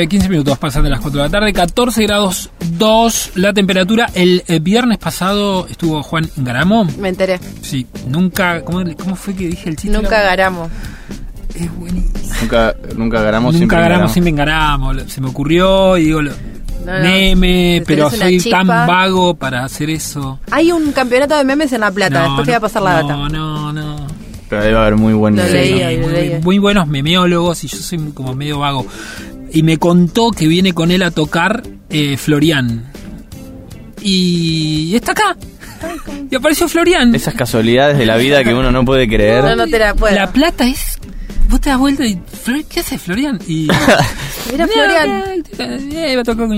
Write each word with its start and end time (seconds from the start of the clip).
Eh, 0.00 0.06
15 0.08 0.28
minutos 0.30 0.56
pasan 0.56 0.84
de 0.84 0.90
las 0.90 1.00
4 1.00 1.20
de 1.22 1.26
la 1.28 1.30
tarde, 1.30 1.52
14 1.52 2.02
grados 2.04 2.48
2 2.78 3.32
la 3.34 3.52
temperatura. 3.52 4.08
El, 4.14 4.42
eh, 4.48 4.58
viernes 4.58 4.96
pasado 4.96 5.66
estuvo 5.68 6.02
Juan 6.02 6.30
Garamo. 6.36 6.84
Me 6.98 7.10
enteré. 7.10 7.38
Sí, 7.60 7.86
nunca. 8.08 8.62
¿Cómo, 8.64 8.82
cómo 8.98 9.16
fue 9.16 9.34
que 9.34 9.48
dije 9.48 9.68
el 9.68 9.76
chiste? 9.76 9.94
Nunca 9.96 10.22
garamos. 10.22 10.70
Es 11.54 11.76
buenísimo. 11.76 12.10
Nunca, 12.40 12.74
nunca 12.96 13.20
ganamos, 13.22 13.54
Nunca 13.54 13.80
ganamos. 13.80 14.12
siempre 14.12 14.30
engaramos. 14.30 14.96
Lo- 14.96 15.08
Se 15.08 15.20
me 15.20 15.28
ocurrió 15.28 15.98
y 15.98 16.04
digo, 16.04 16.22
lo- 16.22 16.32
No, 16.86 16.92
no. 16.96 17.02
meme, 17.04 17.82
pero 17.86 18.08
soy 18.10 18.40
chispa. 18.40 18.58
tan 18.64 18.66
vago 18.68 19.34
para 19.34 19.62
hacer 19.64 19.90
eso. 19.90 20.40
Hay 20.50 20.72
un 20.72 20.92
campeonato 20.92 21.36
de 21.36 21.44
memes 21.44 21.70
en 21.72 21.80
La 21.82 21.90
Plata. 21.90 22.20
No, 22.20 22.24
Después 22.28 22.46
te 22.46 22.50
voy 22.52 22.56
a 22.56 22.60
pasar 22.60 22.82
la 22.82 23.02
no, 23.02 23.08
data. 23.08 23.28
No, 23.28 23.72
no, 23.74 24.06
Pero 24.48 24.62
debe 24.64 24.78
haber 24.78 24.96
muy 24.96 25.12
buen 25.12 25.36
Lo 25.36 25.44
nivel. 25.44 25.60
leí 25.60 25.80
¿no? 25.80 25.86
ahí. 25.86 25.98
muy, 25.98 26.40
muy 26.42 26.58
buenos 26.58 26.86
memeólogos 26.88 27.62
y 27.64 27.68
yo 27.68 27.76
soy 27.76 27.98
como 28.14 28.34
medio 28.34 28.58
vago. 28.60 28.86
Y 29.52 29.62
me 29.62 29.76
contó 29.78 30.30
que 30.30 30.46
viene 30.46 30.72
con 30.72 30.90
él 30.90 31.02
a 31.02 31.10
tocar 31.10 31.62
eh, 31.90 32.16
Florian. 32.16 32.84
Y 34.00 34.94
está 34.94 35.12
acá. 35.12 35.36
Y 36.30 36.34
apareció 36.34 36.68
Florian. 36.68 37.14
Esas 37.14 37.34
casualidades 37.34 37.98
de 37.98 38.06
la 38.06 38.16
vida 38.16 38.42
que 38.44 38.54
uno 38.54 38.70
no 38.72 38.84
puede 38.84 39.06
creer. 39.08 39.44
No, 39.44 39.56
no 39.56 39.66
te 39.66 39.78
la 39.78 39.94
puedo. 39.94 40.14
La 40.14 40.32
plata 40.32 40.66
es. 40.66 40.98
Vos 41.48 41.60
te 41.60 41.70
das 41.70 41.78
vuelta 41.78 42.04
y. 42.06 42.14
"Flor- 42.44 42.64
¿Qué 42.64 42.80
hace 42.80 42.98
Florian? 42.98 43.38
Y. 43.46 43.68
Mira, 44.52 44.66
Florian. 44.66 45.44
Eh, 45.58 46.16
va 46.16 46.22
a 46.22 46.24
tocar 46.24 46.46
con 46.48 46.56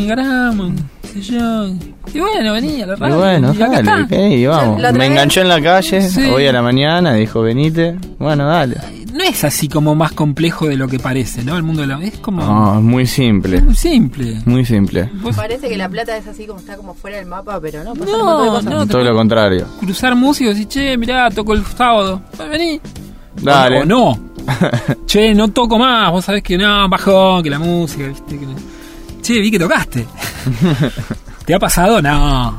sé 1.12 1.20
yo. 1.20 1.66
Y 2.12 2.20
bueno, 2.20 2.52
vení 2.52 2.82
a 2.82 2.86
la 2.86 2.94
Y 2.94 2.96
radio. 2.96 3.16
bueno, 3.18 3.54
y 3.58 3.62
acá 3.62 3.82
dale, 3.82 4.02
está. 4.02 4.16
ok, 4.16 4.32
y 4.32 4.46
vamos. 4.46 4.92
Me 4.94 5.06
enganchó 5.06 5.40
en 5.40 5.48
la 5.48 5.60
calle, 5.60 6.02
Sí. 6.08 6.22
hoy 6.22 6.46
a 6.46 6.52
la 6.52 6.62
mañana, 6.62 7.14
dijo 7.14 7.42
venite. 7.42 7.96
Bueno, 8.18 8.46
dale. 8.46 8.76
No 9.16 9.22
es 9.22 9.44
así 9.44 9.68
como 9.68 9.94
más 9.94 10.10
complejo 10.12 10.66
de 10.66 10.76
lo 10.76 10.88
que 10.88 10.98
parece, 10.98 11.44
¿no? 11.44 11.56
El 11.56 11.62
mundo 11.62 11.82
de 11.82 11.86
la. 11.88 12.02
Es 12.02 12.18
como. 12.18 12.42
No, 12.42 12.78
es 12.78 12.82
muy 12.82 13.06
simple. 13.06 13.60
muy 13.62 13.76
simple. 13.76 14.40
Muy 14.44 14.64
simple. 14.66 15.08
Parece 15.36 15.68
que 15.68 15.76
La 15.76 15.88
Plata 15.88 16.16
es 16.16 16.26
así 16.26 16.46
como 16.46 16.58
está 16.58 16.76
como 16.76 16.94
fuera 16.94 17.18
del 17.18 17.26
mapa, 17.26 17.60
pero 17.60 17.84
no. 17.84 17.94
pasan 17.94 18.08
un 18.14 18.18
No, 18.18 18.24
montón 18.26 18.44
de 18.44 18.50
cosas. 18.50 18.64
no, 18.64 18.86
Todo 18.88 19.04
lo 19.04 19.14
contrario. 19.14 19.66
cruzar 19.78 20.16
músicos 20.16 20.58
y 20.58 20.66
che, 20.66 20.96
mirá, 20.98 21.30
toco 21.30 21.52
el 21.54 21.64
sábado. 21.64 22.22
Vení. 22.50 22.80
Dale. 23.40 23.82
O 23.82 23.84
no. 23.84 24.18
che, 25.06 25.32
no 25.32 25.48
toco 25.48 25.78
más. 25.78 26.10
Vos 26.10 26.24
sabés 26.24 26.42
que 26.42 26.58
no, 26.58 26.88
bajón, 26.88 27.42
que 27.44 27.50
la 27.50 27.60
música, 27.60 28.08
viste. 28.08 28.36
Que 28.36 28.46
no. 28.46 28.54
Che, 29.22 29.40
vi 29.40 29.50
que 29.50 29.58
tocaste. 29.60 30.04
¿Te 31.46 31.54
ha 31.54 31.58
pasado? 31.60 32.02
No. 32.02 32.58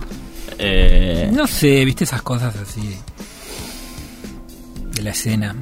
Eh, 0.58 1.30
No 1.34 1.48
sé, 1.48 1.84
viste 1.84 2.06
esas 2.06 2.22
cosas 2.22 2.56
así. 2.56 2.96
De 4.94 5.02
la 5.02 5.10
escena. 5.10 5.54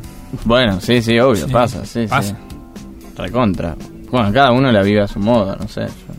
Bueno, 0.46 0.80
sí, 0.82 1.02
sí, 1.02 1.20
obvio, 1.20 1.46
Sí, 1.48 1.52
pasa, 1.52 1.86
sí, 1.86 2.06
pasa. 2.08 2.30
sí. 2.30 2.36
Recontra. 3.18 3.76
Bueno, 4.12 4.32
cada 4.34 4.52
uno 4.52 4.72
la 4.72 4.82
vive 4.82 5.02
a 5.02 5.08
su 5.08 5.20
modo, 5.20 5.56
no 5.56 5.68
sé. 5.68 5.82
Yo- 5.88 6.14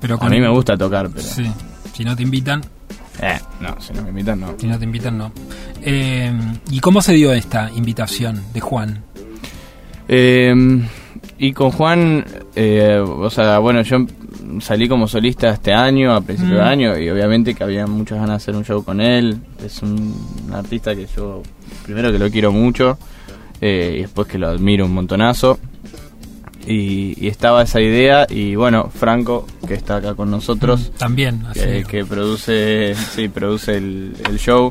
Pero 0.00 0.14
A 0.14 0.18
con- 0.18 0.30
mí 0.30 0.40
me 0.40 0.48
gusta 0.48 0.76
tocar, 0.76 1.08
pero... 1.10 1.22
Sí. 1.22 1.44
Si 1.94 2.04
no 2.04 2.14
te 2.14 2.22
invitan, 2.22 2.60
Eh, 3.20 3.38
no, 3.60 3.80
si 3.80 3.92
no 3.92 4.02
me 4.02 4.10
invitan, 4.10 4.38
no. 4.40 4.54
si 4.58 4.66
no 4.68 4.78
te 4.78 4.84
invitan, 4.84 5.18
no. 5.18 5.32
Eh, 5.82 6.32
¿Y 6.70 6.78
cómo 6.80 7.02
se 7.02 7.12
dio 7.14 7.32
esta 7.32 7.70
invitación 7.74 8.40
de 8.52 8.60
Juan? 8.60 9.02
Eh, 10.08 10.54
y 11.38 11.52
con 11.52 11.70
Juan, 11.72 12.24
eh, 12.54 12.98
o 13.04 13.28
sea, 13.30 13.58
bueno, 13.58 13.82
yo 13.82 13.98
salí 14.60 14.88
como 14.88 15.08
solista 15.08 15.50
este 15.50 15.72
año, 15.72 16.14
a 16.14 16.20
principio 16.20 16.54
Mm. 16.54 16.58
de 16.58 16.62
año, 16.64 16.98
y 16.98 17.08
obviamente 17.10 17.54
que 17.54 17.64
había 17.64 17.86
muchas 17.86 18.18
ganas 18.18 18.30
de 18.30 18.36
hacer 18.36 18.56
un 18.56 18.64
show 18.64 18.84
con 18.84 19.00
él. 19.00 19.38
Es 19.64 19.82
un, 19.82 20.14
artista 20.52 20.94
que 20.94 21.06
yo, 21.16 21.42
primero 21.84 22.10
que 22.12 22.18
lo 22.18 22.30
quiero 22.30 22.52
mucho, 22.52 22.98
eh, 23.60 23.94
y 23.98 24.00
después 24.02 24.28
que 24.28 24.38
lo 24.38 24.48
admiro 24.48 24.84
un 24.86 24.94
montonazo. 24.94 25.58
Y, 26.66 27.14
y 27.24 27.28
estaba 27.28 27.62
esa 27.62 27.80
idea, 27.80 28.26
y 28.28 28.54
bueno, 28.54 28.90
Franco, 28.94 29.46
que 29.66 29.72
está 29.74 29.96
acá 29.96 30.14
con 30.14 30.30
nosotros, 30.30 30.92
También, 30.98 31.42
así. 31.48 31.60
que, 31.60 31.84
que 31.88 32.04
produce, 32.04 32.94
sí, 32.94 33.28
produce 33.28 33.78
el, 33.78 34.14
el 34.28 34.38
show, 34.38 34.70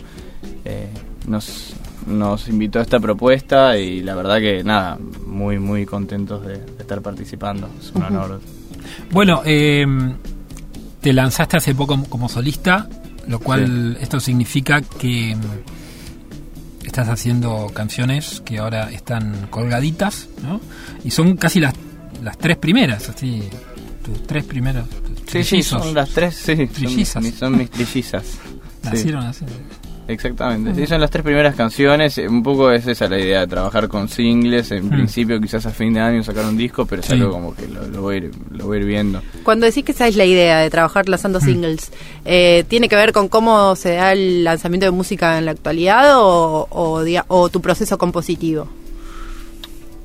eh, 0.63 0.89
nos, 1.27 1.73
nos 2.05 2.47
invitó 2.49 2.77
a 2.77 2.83
esta 2.83 2.99
propuesta 2.99 3.79
y 3.79 4.03
la 4.03 4.13
verdad 4.13 4.37
que 4.37 4.63
nada, 4.63 4.99
muy 5.25 5.57
muy 5.57 5.87
contentos 5.87 6.45
de, 6.45 6.59
de 6.59 6.81
estar 6.81 7.01
participando, 7.01 7.67
es 7.79 7.91
un 7.95 8.03
honor. 8.03 8.41
Bueno, 9.11 9.41
eh, 9.45 9.85
te 11.01 11.13
lanzaste 11.13 11.57
hace 11.57 11.75
poco 11.75 12.03
como 12.05 12.27
solista, 12.29 12.87
lo 13.27 13.39
cual 13.39 13.97
esto 14.01 14.19
significa 14.19 14.81
que 14.81 15.35
mm, 15.35 16.85
estás 16.85 17.09
haciendo 17.09 17.67
canciones 17.73 18.41
que 18.45 18.57
ahora 18.59 18.91
están 18.91 19.47
colgaditas, 19.49 20.27
¿no? 20.43 20.59
Y 21.03 21.11
son 21.11 21.35
casi 21.37 21.59
las, 21.59 21.73
las 22.23 22.37
tres 22.37 22.57
primeras, 22.57 23.09
así, 23.09 23.43
tus 24.03 24.25
tres 24.25 24.43
primeros. 24.45 24.87
tus 24.89 24.99
Sí, 25.31 25.43
sí, 25.43 25.49
trillizos. 25.49 25.83
son 25.83 25.93
las 25.93 26.09
tres, 26.09 26.35
sí, 26.35 26.55
son, 26.55 26.67
Trillizas. 26.69 27.23
mis- 27.23 27.35
son 27.35 27.57
mis 27.57 27.69
trillizas. 27.69 28.23
Nacieron 28.83 29.25
así. 29.25 29.43
Exactamente, 30.07 30.73
sí, 30.75 30.87
son 30.87 31.01
las 31.01 31.09
tres 31.11 31.23
primeras 31.23 31.55
canciones, 31.55 32.17
eh, 32.17 32.27
un 32.27 32.41
poco 32.43 32.71
es 32.71 32.87
esa 32.87 33.07
la 33.07 33.19
idea, 33.19 33.45
trabajar 33.47 33.87
con 33.87 34.07
singles, 34.09 34.71
en 34.71 34.85
Mm. 34.87 34.89
principio 34.89 35.39
quizás 35.41 35.65
a 35.65 35.71
fin 35.71 35.93
de 35.93 35.99
año 35.99 36.23
sacar 36.23 36.45
un 36.45 36.57
disco, 36.57 36.85
pero 36.85 37.01
es 37.01 37.07
Sí. 37.07 37.13
algo 37.13 37.31
como 37.31 37.55
que 37.55 37.67
lo, 37.67 37.85
lo 37.87 38.01
voy 38.01 38.15
a 38.15 38.17
ir, 38.19 38.31
lo 38.51 38.65
voy 38.67 38.77
a 38.77 38.79
ir 38.81 38.85
viendo. 38.87 39.21
Cuando 39.43 39.65
decís 39.65 39.83
que 39.83 39.91
esa 39.91 40.07
es 40.07 40.15
la 40.15 40.25
idea 40.25 40.59
de 40.59 40.69
trabajar 40.69 41.07
lanzando 41.09 41.39
singles, 41.39 41.91
eh, 42.25 42.63
¿tiene 42.67 42.87
que 42.89 42.95
ver 42.95 43.11
con 43.13 43.27
cómo 43.27 43.75
se 43.75 43.93
da 43.95 44.13
el 44.13 44.43
lanzamiento 44.43 44.85
de 44.85 44.91
música 44.91 45.37
en 45.37 45.45
la 45.45 45.51
actualidad 45.51 46.17
o, 46.19 46.67
o, 46.69 47.03
diga- 47.03 47.25
o 47.27 47.49
tu 47.49 47.61
proceso 47.61 47.97
compositivo? 47.97 48.67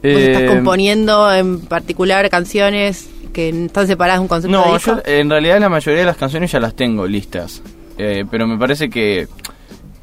¿Vos 0.03 0.13
estás 0.21 0.43
Eh, 0.43 0.47
componiendo 0.47 1.33
en 1.33 1.61
particular 1.61 2.29
canciones 2.29 3.09
que 3.33 3.49
están 3.67 3.87
separadas 3.87 4.19
de 4.19 4.23
un 4.23 4.29
concepto 4.29 4.59
de 4.59 4.67
No, 4.67 4.75
disco? 4.75 4.97
yo 4.97 5.03
en 5.07 5.31
realidad 5.31 5.61
la 5.61 5.69
mayoría 5.69 6.01
de 6.01 6.07
las 6.07 6.17
canciones 6.17 6.51
ya 6.51 6.59
las 6.61 6.75
tengo 6.75 7.07
listas. 7.07 7.63
Eh, 7.99 8.25
pero 8.31 8.47
me 8.49 8.59
parece 8.59 8.91
que, 8.91 9.29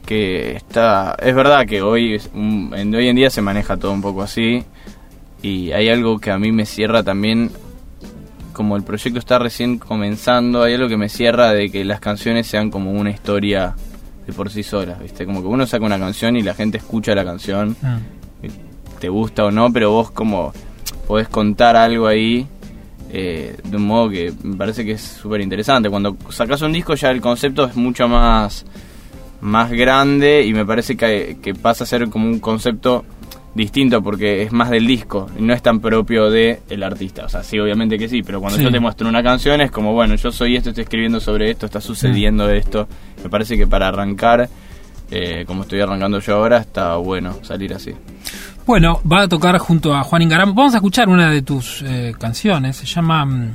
que 0.06 0.56
está... 0.56 1.16
Es 1.22 1.36
verdad 1.36 1.66
que 1.66 1.82
hoy, 1.82 2.20
un- 2.34 2.74
en, 2.76 2.94
hoy 2.96 3.08
en 3.08 3.16
día 3.16 3.30
se 3.30 3.42
maneja 3.42 3.78
todo 3.78 3.92
un 3.92 4.02
poco 4.02 4.22
así. 4.22 4.64
Y 5.42 5.72
hay 5.72 5.90
algo 5.90 6.20
que 6.20 6.32
a 6.32 6.38
mí 6.40 6.52
me 6.52 6.66
cierra 6.66 7.04
también, 7.04 7.52
como 8.54 8.76
el 8.76 8.84
proyecto 8.84 9.20
está 9.20 9.40
recién 9.40 9.78
comenzando, 9.78 10.64
hay 10.64 10.74
algo 10.74 10.90
que 10.90 10.98
me 10.98 11.08
cierra 11.10 11.54
de 11.54 11.70
que 11.72 11.86
las 11.86 12.00
canciones 12.02 12.46
sean 12.48 12.70
como 12.72 12.92
una 12.92 13.10
historia 13.12 13.76
de 14.28 14.34
por 14.34 14.50
sí 14.50 14.64
solas, 14.64 15.00
¿viste? 15.02 15.26
Como 15.26 15.42
que 15.42 15.48
uno 15.48 15.66
saca 15.66 15.86
una 15.86 15.98
canción 15.98 16.36
y 16.36 16.42
la 16.44 16.54
gente 16.54 16.78
escucha 16.78 17.16
la 17.16 17.24
canción 17.24 17.76
Mm. 17.82 19.00
te 19.00 19.08
gusta 19.10 19.46
o 19.46 19.52
no, 19.52 19.72
pero 19.72 19.92
vos 19.92 20.12
como 20.12 20.52
podés 21.08 21.30
contar 21.30 21.76
algo 21.78 22.06
ahí 22.08 22.46
eh, 23.12 23.56
de 23.64 23.78
un 23.78 23.88
modo 23.88 24.10
que 24.10 24.34
me 24.44 24.56
parece 24.58 24.84
que 24.86 24.92
es 24.92 25.02
súper 25.02 25.40
interesante. 25.42 25.90
Cuando 25.90 26.16
sacas 26.30 26.62
un 26.62 26.74
disco 26.74 26.94
ya 26.96 27.10
el 27.12 27.22
concepto 27.22 27.64
es 27.66 27.76
mucho 27.78 28.08
más, 28.10 28.66
más 29.42 29.72
grande 29.72 30.44
y 30.46 30.54
me 30.54 30.66
parece 30.66 30.96
que, 30.98 31.38
que 31.42 31.54
pasa 31.54 31.84
a 31.84 31.88
ser 31.88 32.10
como 32.10 32.26
un 32.28 32.40
concepto 32.40 33.06
distinto 33.56 34.02
porque 34.04 34.44
es 34.44 34.52
más 34.52 34.70
del 34.70 34.86
disco 34.86 35.28
no 35.40 35.54
es 35.54 35.62
tan 35.62 35.80
propio 35.80 36.30
de 36.30 36.62
el 36.70 36.84
artista. 36.84 37.26
O 37.26 37.30
sea, 37.30 37.44
sí, 37.44 37.58
obviamente 37.60 37.98
que 37.98 38.08
sí, 38.08 38.22
pero 38.22 38.40
cuando 38.40 38.58
Sí. 38.58 38.64
yo 38.64 38.72
te 38.72 38.80
muestro 38.80 39.10
una 39.10 39.24
canción 39.24 39.60
es 39.62 39.72
como, 39.72 39.94
bueno, 39.94 40.16
yo 40.16 40.32
soy 40.32 40.56
esto, 40.56 40.70
estoy 40.70 40.84
escribiendo 40.84 41.20
sobre 41.20 41.50
esto, 41.50 41.66
está 41.66 41.82
sucediendo 41.82 42.50
esto. 42.50 42.88
Me 43.24 43.30
parece 43.30 43.58
que 43.58 43.66
para 43.66 43.88
arrancar, 43.88 44.48
eh, 45.12 45.44
como 45.48 45.64
estoy 45.64 45.82
arrancando 45.82 46.20
yo 46.20 46.36
ahora, 46.36 46.58
está 46.60 46.96
bueno 46.98 47.38
salir 47.42 47.74
así. 47.74 47.92
Bueno, 48.68 49.02
va 49.12 49.22
a 49.24 49.28
tocar 49.28 49.58
junto 49.58 49.96
a 49.96 50.04
Juan 50.04 50.22
Ingaram. 50.22 50.54
Vamos 50.54 50.76
a 50.76 50.78
escuchar 50.78 51.10
una 51.10 51.32
de 51.32 51.42
tus 51.42 51.82
eh, 51.82 52.14
canciones, 52.20 52.78
se 52.78 52.86
llama 52.86 53.26
mm, 53.26 53.52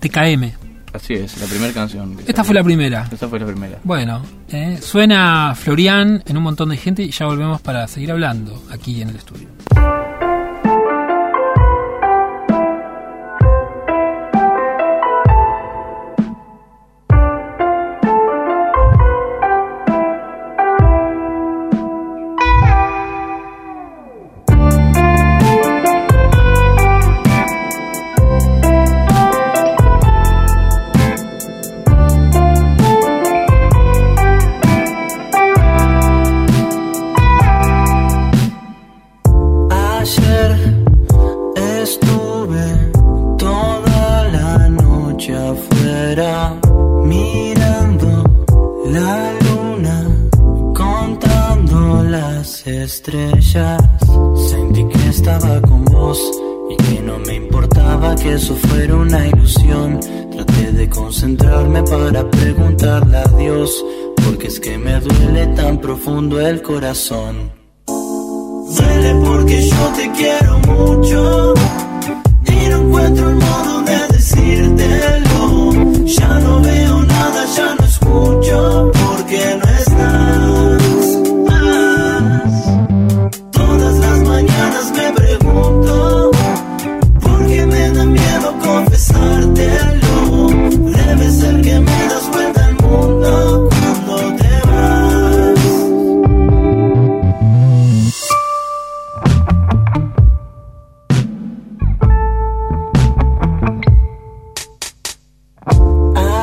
TKM. 0.00 0.65
Así 0.96 1.12
es, 1.12 1.38
la 1.38 1.46
primera 1.46 1.74
canción. 1.74 2.16
Esta 2.26 2.42
fue 2.42 2.54
la 2.54 2.64
primera. 2.64 3.06
Esta 3.12 3.28
fue 3.28 3.38
la 3.38 3.44
primera. 3.44 3.78
Bueno, 3.84 4.22
eh, 4.48 4.78
suena 4.80 5.54
Florian 5.54 6.22
en 6.24 6.36
un 6.38 6.42
montón 6.42 6.70
de 6.70 6.78
gente 6.78 7.02
y 7.02 7.10
ya 7.10 7.26
volvemos 7.26 7.60
para 7.60 7.86
seguir 7.86 8.12
hablando 8.12 8.62
aquí 8.70 9.02
en 9.02 9.10
el 9.10 9.16
estudio. 9.16 9.48
Sentí 53.56 54.84
que 54.86 55.08
estaba 55.08 55.62
con 55.62 55.82
vos 55.86 56.20
y 56.68 56.76
que 56.76 57.00
no 57.00 57.18
me 57.20 57.36
importaba 57.36 58.14
que 58.14 58.34
eso 58.34 58.54
fuera 58.54 58.96
una 58.96 59.26
ilusión. 59.28 59.98
Traté 60.30 60.72
de 60.72 60.90
concentrarme 60.90 61.82
para 61.84 62.30
preguntarle 62.30 63.16
a 63.16 63.24
Dios, 63.38 63.82
porque 64.26 64.48
es 64.48 64.60
que 64.60 64.76
me 64.76 65.00
duele 65.00 65.46
tan 65.56 65.80
profundo 65.80 66.38
el 66.38 66.60
corazón. 66.60 67.50
Duele 67.86 69.14
porque 69.24 69.68
yo 69.70 69.92
te 69.96 70.12
quiero 70.12 70.58
mucho 70.58 71.54
y 72.44 72.68
no 72.68 72.76
encuentro 72.82 73.30
el 73.30 73.36
modo 73.36 73.82
de 73.84 73.98
decírtelo. 74.08 76.04
Ya 76.04 76.40
no 76.40 76.60
veo 76.60 76.95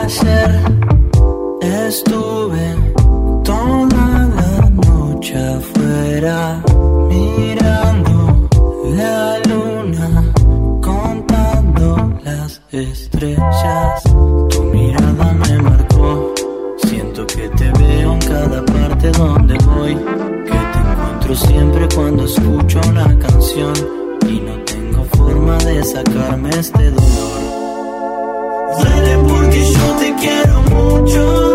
Ayer 0.04 0.62
estuve 1.62 2.76
toda 3.42 4.28
la 4.36 4.70
noche 4.70 5.34
afuera 5.38 6.62
mirando 7.08 8.50
la 8.98 9.40
luna, 9.48 10.34
contando 10.82 12.20
las 12.22 12.62
estrellas. 12.74 14.04
Tu 14.50 14.64
mirada 14.74 15.32
me 15.32 15.62
marcó, 15.62 16.34
siento 16.84 17.26
que 17.26 17.48
te 17.48 17.72
veo 17.72 18.12
en 18.12 18.20
cada 18.20 18.66
parte 18.66 19.10
donde 19.12 19.58
voy, 19.60 19.96
que 19.96 20.60
te 20.74 20.80
encuentro 20.80 21.34
siempre 21.34 21.88
cuando 21.96 22.26
escucho 22.26 22.82
una 22.90 23.18
canción 23.20 23.74
y 24.28 24.42
no 24.42 24.56
tengo 24.66 25.06
forma 25.16 25.58
de 25.60 25.82
sacarme 25.82 26.50
este 26.50 26.92
dolor. 26.92 27.53
Duele 28.78 29.18
porque 29.28 29.72
yo 29.72 29.96
te 30.00 30.16
quiero 30.16 30.62
mucho 30.64 31.53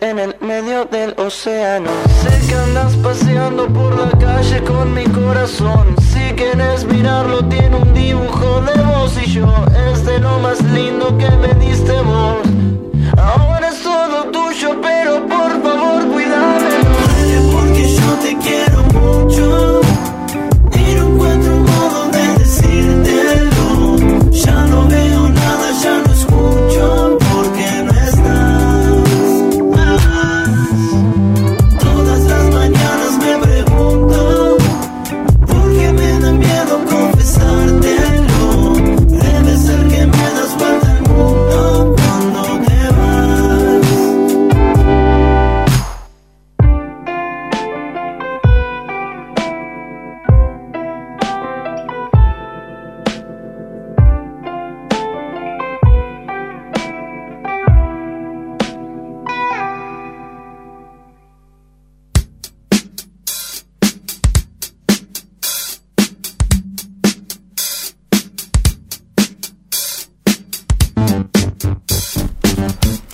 en 0.00 0.18
el 0.18 0.34
medio 0.40 0.86
del 0.86 1.14
océano. 1.18 1.88
Sé 2.22 2.48
que 2.48 2.54
andas 2.54 2.96
paseando 2.96 3.68
por 3.68 3.96
la 3.96 4.10
calle 4.18 4.60
con 4.64 4.92
mi 4.92 5.04
corazón. 5.04 5.94
Si 6.00 6.34
quieres 6.34 6.84
mirarlo 6.84 7.44
tiene 7.44 7.76
un 7.76 7.94
dibujo 7.94 8.60
de 8.62 8.82
vos 8.82 9.16
y 9.24 9.30
yo. 9.30 9.46
Es 9.92 10.04
de 10.04 10.18
lo 10.18 10.38
más 10.40 10.60
lindo 10.62 11.16
que 11.16 11.30
me 11.30 11.54
diste 11.64 11.92
vos 12.02 12.67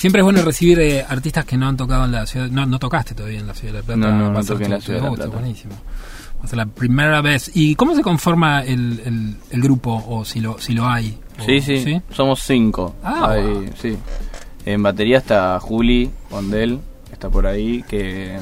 Siempre 0.04 0.20
es 0.20 0.24
bueno 0.24 0.42
recibir 0.42 0.78
eh, 0.80 1.02
artistas 1.08 1.46
que 1.46 1.56
no 1.56 1.66
han 1.66 1.78
tocado 1.78 2.04
en 2.04 2.12
la 2.12 2.26
ciudad. 2.26 2.48
No, 2.50 2.66
no 2.66 2.78
tocaste 2.78 3.14
todavía 3.14 3.40
en 3.40 3.46
la 3.46 3.54
ciudad 3.54 3.72
de 3.72 3.78
La 3.78 3.84
Plata. 3.86 4.00
No, 4.00 4.12
no, 4.12 4.30
no 4.32 4.44
toqué 4.44 4.64
en 4.64 4.70
la 4.72 4.80
Ciudad 4.82 5.00
de 5.00 5.08
La 5.08 5.12
Plata. 5.14 5.30
buenísimo. 5.30 5.72
Va 5.72 6.44
a 6.44 6.46
ser 6.46 6.58
la 6.58 6.66
primera 6.66 7.22
vez. 7.22 7.50
¿Y 7.54 7.74
cómo 7.74 7.94
se 7.94 8.02
conforma 8.02 8.62
el, 8.64 9.00
el, 9.02 9.36
el 9.48 9.62
grupo? 9.62 10.04
O 10.06 10.22
si 10.26 10.40
lo, 10.40 10.58
si 10.58 10.74
lo 10.74 10.86
hay. 10.86 11.18
O- 11.40 11.44
Sí, 11.46 11.58
sí, 11.62 12.02
somos 12.10 12.42
cinco. 12.42 12.96
Ah, 13.02 13.30
Ahí, 13.30 13.42
wow. 13.44 13.64
sí. 13.80 13.96
En 14.66 14.82
batería 14.82 15.16
está 15.16 15.58
Juli 15.58 16.10
Ondel, 16.30 16.80
que 17.06 17.14
está 17.14 17.30
por 17.30 17.46
ahí, 17.46 17.82
que 17.88 18.38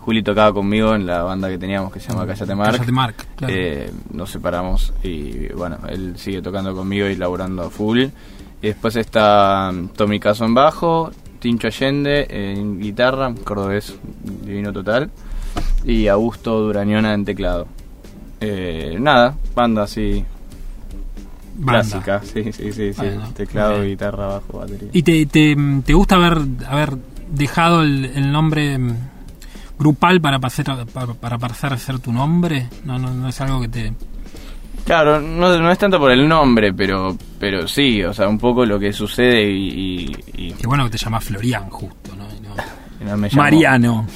Juli 0.00 0.24
tocaba 0.24 0.52
conmigo 0.52 0.96
en 0.96 1.06
la 1.06 1.22
banda 1.22 1.48
que 1.48 1.58
teníamos 1.58 1.92
que 1.92 2.00
se 2.00 2.08
llama 2.08 2.26
Cállate 2.26 2.56
Mark. 2.56 2.72
Cállate 2.72 2.90
Mark, 2.92 3.14
claro. 3.36 3.54
Eh, 3.56 3.92
nos 4.12 4.30
separamos 4.32 4.92
y 5.04 5.46
bueno, 5.52 5.78
él 5.88 6.14
sigue 6.16 6.42
tocando 6.42 6.74
conmigo 6.74 7.06
y 7.06 7.14
laburando 7.14 7.62
a 7.62 7.70
full. 7.70 8.06
Y 8.62 8.68
después 8.68 8.96
está 8.96 9.70
mm, 9.72 9.88
Tommy 9.88 10.18
Caso 10.20 10.44
en 10.44 10.54
bajo, 10.54 11.10
Tincho 11.38 11.68
Allende 11.68 12.26
en 12.28 12.80
guitarra, 12.80 13.32
cordobés 13.44 13.96
divino 14.42 14.72
total, 14.72 15.10
y 15.84 16.08
Augusto 16.08 16.60
Durañona 16.60 17.14
en 17.14 17.24
teclado. 17.24 17.66
Eh, 18.40 18.96
nada, 19.00 19.34
banda 19.54 19.82
así 19.82 20.24
Banda. 21.58 22.02
clásica, 22.02 22.22
sí, 22.22 22.52
sí, 22.52 22.72
sí, 22.72 22.92
sí. 22.92 23.06
Teclado, 23.34 23.82
guitarra, 23.82 24.26
bajo, 24.28 24.58
batería. 24.58 24.90
¿Y 24.92 25.02
te, 25.02 25.26
te, 25.26 25.56
te 25.84 25.92
gusta 25.92 26.14
haber, 26.14 26.38
haber 26.68 26.96
dejado 27.30 27.82
el, 27.82 28.04
el 28.04 28.30
nombre 28.30 28.78
mm, 28.78 28.96
grupal 29.78 30.20
para 30.20 30.38
pasar, 30.38 30.86
para, 30.86 31.14
para 31.14 31.38
pasar 31.38 31.72
a 31.72 31.78
ser 31.78 31.98
tu 31.98 32.12
nombre? 32.12 32.68
No, 32.84 32.98
no, 32.98 33.12
no 33.12 33.28
es 33.28 33.40
algo 33.40 33.60
que 33.60 33.68
te... 33.68 33.92
Claro, 34.88 35.20
no, 35.20 35.58
no 35.58 35.70
es 35.70 35.76
tanto 35.78 35.98
por 35.98 36.10
el 36.10 36.26
nombre, 36.26 36.72
pero 36.72 37.14
pero 37.38 37.68
sí, 37.68 38.02
o 38.02 38.12
sea, 38.14 38.26
un 38.26 38.38
poco 38.38 38.64
lo 38.64 38.78
que 38.80 38.90
sucede 38.92 39.44
y... 39.48 39.68
y- 39.68 40.16
y- 40.48 40.52
Qué 40.54 40.66
bueno 40.66 40.84
que 40.84 40.90
te 40.92 40.96
llamas 40.98 41.22
Florian 41.24 41.68
justo, 41.68 42.16
¿no? 42.16 42.24
Y 42.34 42.40
no- 42.40 43.10
no 43.10 43.16
me 43.18 43.28
Mariano. 43.32 44.06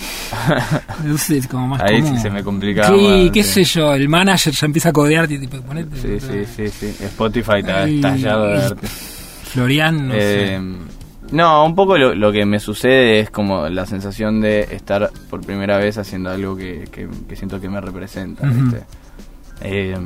Entonces, 1.03 1.47
como 1.47 1.69
más 1.69 1.83
Ahí 1.83 2.03
sí 2.03 2.17
se 2.19 2.31
me 2.31 2.43
complicaba 2.43 2.89
Sí, 2.97 3.31
qué 3.33 3.43
sí. 3.43 3.65
sé 3.65 3.79
yo, 3.79 3.95
el 3.95 4.09
manager 4.09 4.53
ya 4.55 4.67
empieza 4.67 4.89
a 4.89 4.93
codearte 4.95 5.35
y 5.35 5.39
tipo, 5.41 5.61
ponete. 5.61 5.95
Sí, 5.97 6.19
sí, 6.19 6.45
sí, 6.47 6.69
sí. 6.69 7.05
Spotify 7.05 7.59
está 7.59 7.85
estallado 7.87 8.47
de 8.47 8.55
verte. 8.55 8.87
Florian, 8.89 10.09
no 10.09 10.15
Eh, 10.15 10.59
sé. 10.59 10.61
no, 11.37 11.67
un 11.67 11.75
poco 11.75 11.99
lo, 11.99 12.15
lo 12.15 12.33
que 12.33 12.47
me 12.47 12.59
sucede 12.59 13.21
es 13.21 13.31
como 13.31 13.69
la 13.69 13.85
sensación 13.85 14.41
de 14.41 14.63
estar 14.71 15.11
por 15.29 15.43
primera 15.43 15.77
vez 15.77 15.99
haciendo 15.99 16.31
algo 16.31 16.57
que, 16.57 16.89
que- 16.91 17.09
que 17.29 17.37
siento 17.37 17.61
que 17.61 17.69
me 17.69 17.79
representa. 17.81 18.47
¿viste? 18.49 18.83
Eh, 19.61 19.97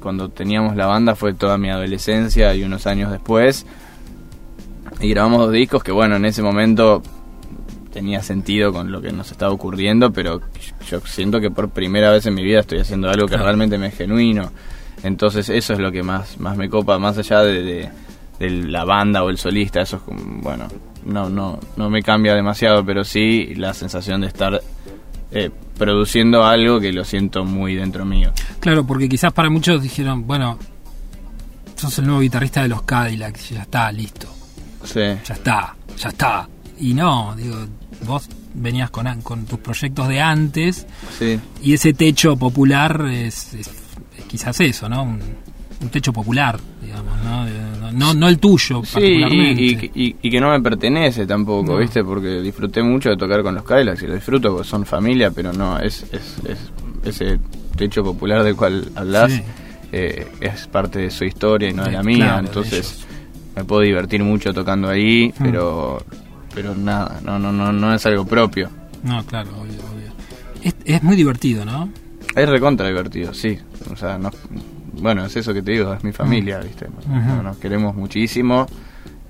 cuando 0.00 0.28
teníamos 0.28 0.76
la 0.76 0.86
banda 0.86 1.14
fue 1.14 1.34
toda 1.34 1.58
mi 1.58 1.68
adolescencia 1.70 2.54
y 2.54 2.64
unos 2.64 2.86
años 2.86 3.10
después. 3.10 3.66
Y 5.00 5.08
grabamos 5.10 5.40
dos 5.40 5.52
discos 5.52 5.82
que, 5.82 5.92
bueno, 5.92 6.16
en 6.16 6.24
ese 6.24 6.42
momento 6.42 7.02
tenía 7.92 8.22
sentido 8.22 8.72
con 8.72 8.90
lo 8.92 9.00
que 9.02 9.12
nos 9.12 9.30
estaba 9.32 9.52
ocurriendo, 9.52 10.12
pero 10.12 10.40
yo 10.88 11.00
siento 11.00 11.40
que 11.40 11.50
por 11.50 11.68
primera 11.70 12.10
vez 12.10 12.24
en 12.26 12.34
mi 12.34 12.42
vida 12.42 12.60
estoy 12.60 12.78
haciendo 12.78 13.10
algo 13.10 13.26
que 13.26 13.36
realmente 13.36 13.78
me 13.78 13.88
es 13.88 13.96
genuino. 13.96 14.50
Entonces 15.02 15.48
eso 15.48 15.72
es 15.72 15.78
lo 15.78 15.90
que 15.90 16.02
más, 16.02 16.38
más 16.38 16.56
me 16.56 16.68
copa, 16.68 16.98
más 16.98 17.18
allá 17.18 17.40
de, 17.40 17.62
de- 17.62 17.88
de 18.38 18.50
la 18.50 18.84
banda 18.84 19.22
o 19.22 19.30
el 19.30 19.38
solista, 19.38 19.82
eso 19.82 19.96
es 19.96 20.02
como, 20.02 20.40
bueno, 20.42 20.66
no, 21.04 21.28
no, 21.28 21.60
no 21.76 21.90
me 21.90 22.02
cambia 22.02 22.34
demasiado, 22.34 22.84
pero 22.84 23.04
sí 23.04 23.54
la 23.56 23.72
sensación 23.74 24.20
de 24.22 24.26
estar 24.28 24.60
eh, 25.32 25.50
produciendo 25.78 26.44
algo 26.44 26.78
que 26.80 26.92
lo 26.92 27.04
siento 27.04 27.44
muy 27.44 27.74
dentro 27.74 28.04
mío. 28.04 28.32
Claro, 28.60 28.86
porque 28.86 29.08
quizás 29.08 29.32
para 29.32 29.50
muchos 29.50 29.82
dijeron, 29.82 30.26
bueno, 30.26 30.58
sos 31.76 31.98
el 31.98 32.06
nuevo 32.06 32.20
guitarrista 32.20 32.62
de 32.62 32.68
los 32.68 32.82
Cadillacs, 32.82 33.50
ya 33.50 33.62
está, 33.62 33.90
listo. 33.92 34.28
Sí. 34.84 35.00
Ya 35.00 35.34
está, 35.34 35.74
ya 35.98 36.08
está. 36.08 36.48
Y 36.78 36.94
no, 36.94 37.34
digo, 37.36 37.56
vos 38.06 38.28
venías 38.54 38.90
con, 38.90 39.22
con 39.22 39.44
tus 39.46 39.58
proyectos 39.60 40.08
de 40.08 40.20
antes 40.20 40.86
Sí. 41.18 41.38
y 41.62 41.72
ese 41.74 41.92
techo 41.94 42.36
popular 42.36 43.06
es, 43.10 43.54
es- 43.54 43.68
es 44.18 44.24
quizás 44.28 44.60
eso, 44.60 44.88
¿no? 44.88 45.02
Un, 45.04 45.20
un 45.82 45.88
techo 45.90 46.12
popular, 46.12 46.58
digamos, 46.80 47.20
¿no? 47.24 47.44
De- 47.44 47.72
No, 47.92 48.14
no 48.14 48.28
el 48.28 48.38
tuyo 48.38 48.82
Sí, 48.84 48.92
particularmente. 48.94 49.62
y, 49.62 49.90
y- 49.94 50.16
y- 50.22 50.30
que 50.30 50.40
no 50.40 50.50
me 50.50 50.60
pertenece 50.62 51.26
tampoco, 51.26 51.72
No. 51.72 51.78
¿viste? 51.78 52.02
Porque 52.02 52.40
disfruté 52.40 52.82
mucho 52.82 53.10
de 53.10 53.16
tocar 53.18 53.42
con 53.42 53.54
los 53.54 53.64
Cadillacs 53.64 54.02
y 54.02 54.06
lo 54.06 54.14
disfruto 54.14 54.50
porque 54.54 54.66
son 54.68 54.86
familia, 54.86 55.30
pero 55.30 55.52
no, 55.52 55.78
es, 55.78 56.04
es, 56.12 56.38
es 56.48 56.58
ese 57.04 57.38
techo 57.76 58.02
popular 58.02 58.42
del 58.44 58.56
cual 58.56 58.90
hablas 58.94 59.32
Sí. 59.32 59.42
eh, 59.92 60.26
es 60.40 60.66
parte 60.68 61.00
de 61.00 61.10
su 61.10 61.24
historia 61.26 61.68
y 61.68 61.74
no 61.74 61.82
de 61.84 61.90
De- 61.90 61.96
la 61.96 62.02
mía, 62.02 62.16
claro, 62.26 62.46
entonces 62.46 63.04
me 63.54 63.64
puedo 63.64 63.82
divertir 63.82 64.22
mucho 64.24 64.54
tocando 64.54 64.88
ahí, 64.88 65.28
Mm. 65.38 65.42
pero 65.44 66.02
pero 66.54 66.74
nada, 66.74 67.20
no, 67.24 67.38
no, 67.38 67.52
no, 67.52 67.72
no 67.72 67.94
es 67.94 68.04
algo 68.06 68.24
propio. 68.26 68.70
No, 69.02 69.22
claro, 69.26 69.50
obvio, 69.60 69.80
obvio. 69.92 70.12
Es, 70.62 70.74
es 70.84 71.02
muy 71.02 71.16
divertido, 71.16 71.64
¿no? 71.66 71.90
Es 72.34 72.48
recontra 72.48 72.86
divertido, 72.88 73.34
sí. 73.34 73.58
O 73.92 73.96
sea, 73.96 74.16
no, 74.16 74.30
bueno, 74.92 75.24
es 75.26 75.36
eso 75.36 75.52
que 75.54 75.62
te 75.62 75.72
digo, 75.72 75.92
es 75.94 76.04
mi 76.04 76.12
familia, 76.12 76.58
¿viste? 76.58 76.86
Nos 77.42 77.56
queremos 77.58 77.94
muchísimo. 77.94 78.66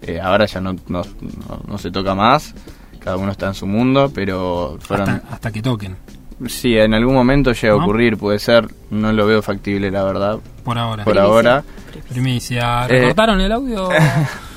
Eh, 0.03 0.21
ahora 0.21 0.47
ya 0.47 0.61
no, 0.61 0.75
no, 0.89 1.03
no- 1.69 1.79
se 1.79 1.91
toca 1.91 2.15
más. 2.15 2.55
Cada 2.99 3.17
uno 3.17 3.33
está 3.33 3.49
en 3.49 3.55
su 3.55 3.67
mundo, 3.67 4.11
pero 4.15 4.77
fueron... 4.81 5.09
Hasta, 5.09 5.35
hasta 5.35 5.51
que 5.53 5.63
toquen, 5.63 5.97
Sí, 6.47 6.77
en 6.77 6.93
algún 6.95 7.15
momento 7.15 7.53
llega 7.53 7.73
a 7.75 7.77
ocurrir, 7.77 8.17
puede 8.17 8.39
ser. 8.41 8.69
No 8.91 9.13
lo 9.13 9.27
veo 9.27 9.43
factible, 9.43 9.91
la 9.93 10.03
verdad, 10.03 10.39
por 10.65 10.77
ahora. 10.77 11.05
por 11.05 11.13
Primicia. 11.13 11.33
ahora. 11.33 11.65
Primicia. 12.09 12.85
Eh. 12.87 12.89
¿Recortaron 12.89 13.41
el 13.41 13.53
audio? 13.53 13.89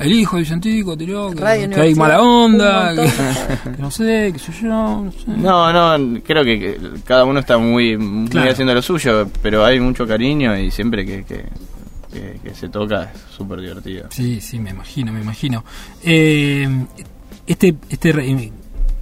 El 0.00 0.12
hijo 0.12 0.36
de 0.36 0.42
Vicentico 0.42 0.96
tiró 0.96 1.30
que, 1.30 1.68
que 1.68 1.80
hay 1.80 1.94
mala 1.94 2.20
onda, 2.22 2.94
que, 3.74 3.82
no 3.82 3.90
sé, 3.90 4.30
que 4.32 4.38
sé 4.38 4.52
yo, 4.62 4.68
no 4.68 5.12
sé. 5.12 5.18
No, 5.26 5.72
no, 5.98 6.20
creo 6.22 6.44
que, 6.44 6.58
que 6.58 6.78
cada 7.04 7.24
uno 7.24 7.40
está 7.40 7.58
muy, 7.58 7.96
muy 7.96 8.28
Claro. 8.28 8.50
haciendo 8.50 8.74
lo 8.74 8.82
suyo, 8.82 9.28
pero 9.42 9.64
hay 9.64 9.78
mucho 9.80 10.06
cariño 10.06 10.56
y 10.58 10.70
siempre 10.70 11.04
que, 11.06 11.24
que, 11.24 11.44
que- 12.12 12.40
que 12.42 12.54
se 12.54 12.68
toca 12.68 13.04
es 13.14 13.20
súper 13.36 13.60
divertido. 13.60 14.06
Sí, 14.10 14.40
sí, 14.40 14.58
me 14.58 14.70
imagino, 14.70 15.12
me 15.12 15.20
imagino. 15.20 15.64
Eh, 16.02 16.68
este 17.46 17.74
este 17.88 18.12
re- 18.12 18.52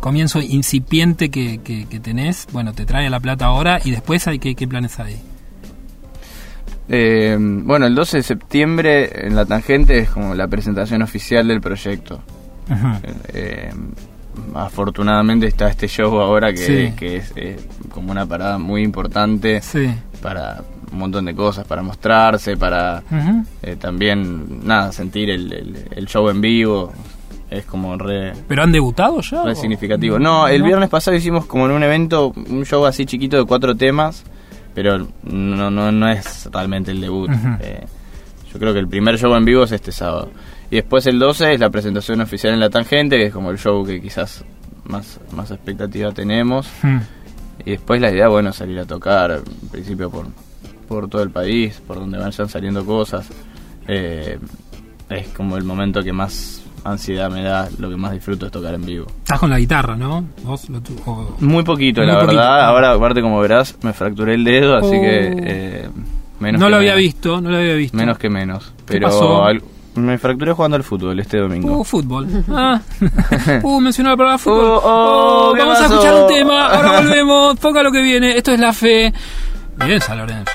comienzo 0.00 0.40
incipiente 0.40 1.30
que, 1.30 1.58
que, 1.58 1.86
que 1.86 2.00
tenés, 2.00 2.46
bueno, 2.52 2.72
te 2.72 2.84
trae 2.86 3.06
a 3.06 3.10
La 3.10 3.18
Plata 3.20 3.46
ahora 3.46 3.80
y 3.84 3.90
después 3.90 4.26
hay 4.28 4.38
qué, 4.38 4.54
qué 4.54 4.68
planes 4.68 4.98
hay. 5.00 5.16
Eh, 6.88 7.36
bueno, 7.38 7.86
el 7.86 7.94
12 7.94 8.18
de 8.18 8.22
septiembre 8.22 9.26
en 9.26 9.36
La 9.36 9.44
Tangente 9.44 9.98
es 9.98 10.10
como 10.10 10.34
la 10.34 10.48
presentación 10.48 11.02
oficial 11.02 11.46
del 11.48 11.60
proyecto. 11.60 12.20
Eh, 13.32 13.70
afortunadamente 14.54 15.46
está 15.46 15.68
este 15.68 15.88
show 15.88 16.18
ahora 16.20 16.52
que, 16.52 16.58
Sí. 16.90 16.92
que 16.96 17.16
es 17.16 17.32
eh, 17.36 17.56
como 17.90 18.10
una 18.12 18.26
parada 18.26 18.58
muy 18.58 18.82
importante 18.82 19.60
Sí. 19.62 19.88
para 20.22 20.62
un 20.92 20.98
montón 20.98 21.24
de 21.26 21.34
cosas, 21.34 21.66
para 21.66 21.82
mostrarse, 21.82 22.56
para 22.56 23.02
eh, 23.62 23.76
también, 23.76 24.66
nada, 24.66 24.92
sentir 24.92 25.28
el, 25.30 25.52
el- 25.52 25.84
el 25.90 26.06
show 26.06 26.28
en 26.30 26.40
vivo. 26.40 26.92
Es 27.50 27.64
como 27.64 27.96
re, 27.96 28.34
¿Pero 28.46 28.62
han 28.62 28.72
debutado 28.72 29.22
ya? 29.22 29.42
re 29.42 29.52
o- 29.52 29.54
significativo. 29.54 30.18
No, 30.18 30.48
el 30.48 30.62
viernes 30.62 30.90
pasado 30.90 31.16
hicimos 31.16 31.46
como 31.46 31.64
en 31.66 31.72
un 31.72 31.82
evento, 31.82 32.28
un 32.50 32.64
show 32.66 32.84
así 32.84 33.06
chiquito 33.06 33.38
de 33.38 33.44
cuatro 33.46 33.74
temas, 33.74 34.22
pero 34.78 35.08
no, 35.24 35.72
no, 35.72 35.90
no 35.90 36.08
es 36.08 36.48
realmente 36.52 36.92
el 36.92 37.00
debut. 37.00 37.28
Eh, 37.60 37.84
yo 38.52 38.60
creo 38.60 38.72
que 38.72 38.78
el 38.78 38.86
primer 38.86 39.18
show 39.18 39.34
en 39.34 39.44
vivo 39.44 39.64
es 39.64 39.72
este 39.72 39.90
sábado. 39.90 40.30
Y 40.70 40.76
después 40.76 41.04
el 41.08 41.18
12 41.18 41.54
es 41.54 41.58
la 41.58 41.68
presentación 41.68 42.20
oficial 42.20 42.54
en 42.54 42.60
La 42.60 42.70
Tangente, 42.70 43.16
que 43.16 43.26
es 43.26 43.32
como 43.32 43.50
el 43.50 43.58
show 43.58 43.84
que 43.84 44.00
quizás 44.00 44.44
más, 44.84 45.18
más 45.32 45.50
expectativa 45.50 46.12
tenemos. 46.12 46.68
Y 47.64 47.70
después 47.72 48.00
la 48.00 48.12
idea, 48.12 48.28
bueno, 48.28 48.52
salir 48.52 48.78
a 48.78 48.84
tocar, 48.84 49.32
en 49.32 49.68
principio 49.68 50.10
por, 50.10 50.26
por 50.86 51.08
todo 51.08 51.24
el 51.24 51.30
país, 51.30 51.82
por 51.84 51.96
donde 51.96 52.16
vayan 52.16 52.48
saliendo 52.48 52.86
cosas. 52.86 53.28
Eh, 53.88 54.38
es 55.10 55.26
como 55.30 55.56
el 55.56 55.64
momento 55.64 56.04
que 56.04 56.12
más 56.12 56.62
ansiedad 56.84 57.30
me 57.30 57.42
da, 57.42 57.68
lo 57.78 57.88
que 57.90 57.96
más 57.96 58.12
disfruto 58.12 58.46
es 58.46 58.52
tocar 58.52 58.74
en 58.74 58.84
vivo. 58.84 59.06
Estás 59.18 59.38
con 59.40 59.50
la 59.50 59.58
guitarra, 59.58 59.96
¿no? 59.96 60.24
Vos 60.44 60.68
lo 60.70 60.80
o- 61.06 61.36
Muy 61.40 61.62
poquito, 61.64 62.00
Muy 62.00 62.08
la 62.08 62.14
poquito. 62.20 62.36
verdad. 62.36 62.66
Ahora, 62.66 62.92
aparte, 62.92 63.20
como 63.22 63.40
verás, 63.40 63.76
me 63.82 63.92
fracturé 63.92 64.34
el 64.34 64.44
dedo, 64.44 64.76
así 64.76 64.88
Oh. 64.88 65.00
que 65.00 65.34
eh, 65.38 65.88
menos 66.40 66.60
no 66.60 66.66
que 66.66 66.70
lo 66.70 66.76
había 66.76 66.90
menos. 66.94 67.02
visto, 67.04 67.40
no 67.40 67.50
lo 67.50 67.56
había 67.56 67.74
visto. 67.74 67.96
Menos 67.96 68.18
que 68.18 68.30
menos. 68.30 68.72
¿Qué 68.78 68.82
Pero 68.94 69.08
pasó? 69.08 69.44
al- 69.44 69.62
me 69.94 70.16
fracturé 70.16 70.52
jugando 70.52 70.76
al 70.76 70.84
fútbol 70.84 71.18
este 71.18 71.38
domingo. 71.38 71.78
Uh, 71.80 71.84
fútbol. 71.84 72.26
Ah. 72.50 72.80
Uh, 73.62 73.80
mencionó 73.80 74.10
la 74.10 74.16
palabra 74.16 74.38
fútbol. 74.38 74.64
Oh, 74.64 74.80
oh, 74.84 75.50
Oh, 75.50 75.54
¿qué 75.54 75.60
vamos 75.60 75.78
a 75.78 75.82
pasó? 75.82 75.94
escuchar 75.94 76.14
un 76.22 76.28
tema. 76.28 76.66
Ahora 76.68 77.00
volvemos. 77.00 77.58
Poca 77.58 77.82
lo 77.82 77.90
que 77.90 78.02
viene. 78.02 78.36
Esto 78.36 78.52
es 78.52 78.60
la 78.60 78.72
fe. 78.72 79.12
Bien, 79.84 80.00
San 80.00 80.18
Lorenzo. 80.18 80.52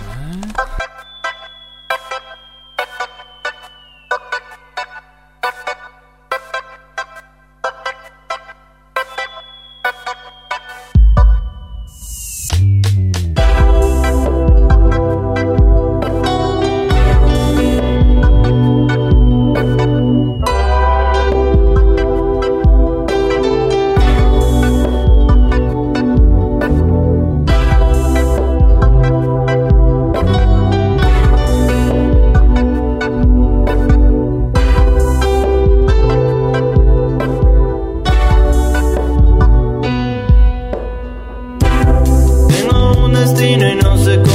Destino 43.24 43.70
y 43.70 43.76
no 43.76 43.98
sé 43.98 44.22
cómo 44.22 44.33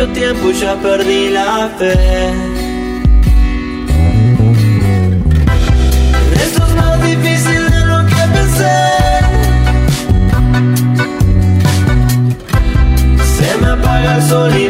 mucho 0.00 0.12
tiempo 0.12 0.50
ya 0.52 0.74
perdí 0.76 1.28
la 1.28 1.68
fe. 1.78 1.92
Esto 6.42 6.66
es 6.66 6.74
más 6.74 7.02
difícil 7.02 7.70
de 7.70 7.80
lo 7.84 8.06
que 8.06 8.22
pensé. 8.34 8.78
Se 13.36 13.56
me 13.60 13.68
apaga 13.68 14.16
el 14.16 14.22
sol 14.22 14.52
y 14.56 14.69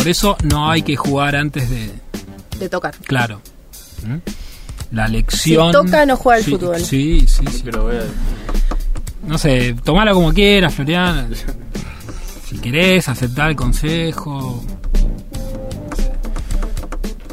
Por 0.00 0.08
eso 0.08 0.36
no 0.44 0.70
hay 0.70 0.80
que 0.82 0.96
jugar 0.96 1.36
antes 1.36 1.68
de. 1.68 1.90
De 2.58 2.68
tocar. 2.70 2.94
Claro. 3.04 3.42
¿Mm? 4.06 4.16
La 4.96 5.06
lección. 5.08 5.72
Si 5.72 5.72
toca, 5.72 6.06
no 6.06 6.16
juega 6.16 6.38
al 6.38 6.44
Sí, 6.44 6.50
fútbol. 6.52 6.80
Sí, 6.80 7.20
sí, 7.28 7.44
sí. 7.50 7.60
Pero 7.64 7.82
voy 7.84 7.96
a- 7.96 9.28
No 9.28 9.36
sé, 9.36 9.76
tomala 9.84 10.12
como 10.14 10.32
quieras, 10.32 10.74
Florian. 10.74 11.30
Si 12.48 12.58
querés, 12.58 13.08
aceptar 13.08 13.50
el 13.50 13.56
consejo. 13.56 14.64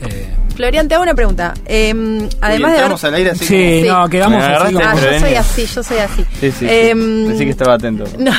Eh, 0.02 0.28
Florian, 0.56 0.88
te 0.88 0.96
hago 0.96 1.04
una 1.04 1.16
pregunta. 1.16 1.54
Eh, 1.66 1.94
Uy, 1.96 2.30
además 2.42 2.42
de 2.42 2.56
haber... 2.56 2.70
entramos 2.76 3.04
al 3.04 3.14
aire 3.16 3.30
así 3.32 3.46
sí, 3.46 3.82
Sí. 3.84 3.88
no, 3.88 4.08
quedamos 4.10 4.44
así 4.44 4.74
como- 4.74 4.86
Ah, 4.86 4.96
yo 4.96 5.20
soy 5.20 5.34
así, 5.36 5.66
yo 5.66 5.84
soy 5.84 5.98
así. 6.00 6.24
Sí, 6.40 6.52
sí, 6.52 6.52
sí. 6.60 6.66
Em, 6.70 7.28
Decí 7.30 7.46
que 7.46 7.52
estaba 7.52 7.76
atento. 7.76 8.04
No. 8.20 8.32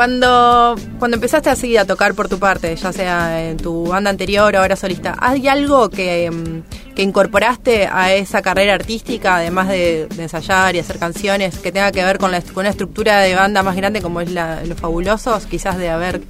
Cuando, 0.00 0.76
cuando 0.98 1.16
empezaste 1.18 1.50
así 1.50 1.76
a 1.76 1.84
tocar 1.84 2.14
por 2.14 2.26
tu 2.26 2.38
parte, 2.38 2.74
ya 2.74 2.90
sea 2.90 3.50
en 3.50 3.58
tu 3.58 3.86
banda 3.86 4.08
anterior 4.08 4.54
o 4.54 4.58
ahora 4.58 4.74
solista, 4.74 5.14
¿hay 5.20 5.46
algo 5.46 5.90
que, 5.90 6.24
em, 6.24 6.62
que 6.94 7.02
incorporaste 7.02 7.86
a 7.86 8.14
esa 8.14 8.40
carrera 8.40 8.72
artística, 8.72 9.36
además 9.36 9.68
de, 9.68 10.06
de 10.06 10.22
ensayar 10.22 10.74
y 10.74 10.78
hacer 10.78 10.98
canciones, 10.98 11.58
que 11.58 11.70
tenga 11.70 11.92
que 11.92 12.02
ver 12.02 12.16
con, 12.16 12.32
la, 12.32 12.40
con 12.40 12.60
una 12.62 12.70
estructura 12.70 13.18
de 13.18 13.34
banda 13.34 13.62
más 13.62 13.76
grande 13.76 14.00
como 14.00 14.22
es 14.22 14.30
la, 14.30 14.64
Los 14.64 14.80
Fabulosos? 14.80 15.44
Quizás 15.44 15.76
de 15.76 15.90
haber 15.90 16.22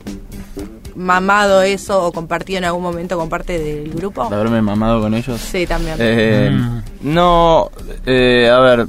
mamado 0.97 1.63
eso 1.63 2.05
o 2.05 2.11
compartido 2.11 2.59
en 2.59 2.65
algún 2.65 2.83
momento 2.83 3.17
con 3.17 3.29
parte 3.29 3.57
del 3.61 3.93
grupo. 3.93 4.29
De 4.29 4.35
haberme 4.35 4.63
mamado 4.63 5.01
con 5.01 5.15
ellos. 5.15 5.41
Sí, 5.41 5.65
también. 5.69 5.95
Eh, 6.01 6.51
Mm. 6.51 6.81
No, 7.03 7.71
eh, 8.05 8.51
a 8.51 8.59
ver, 8.59 8.87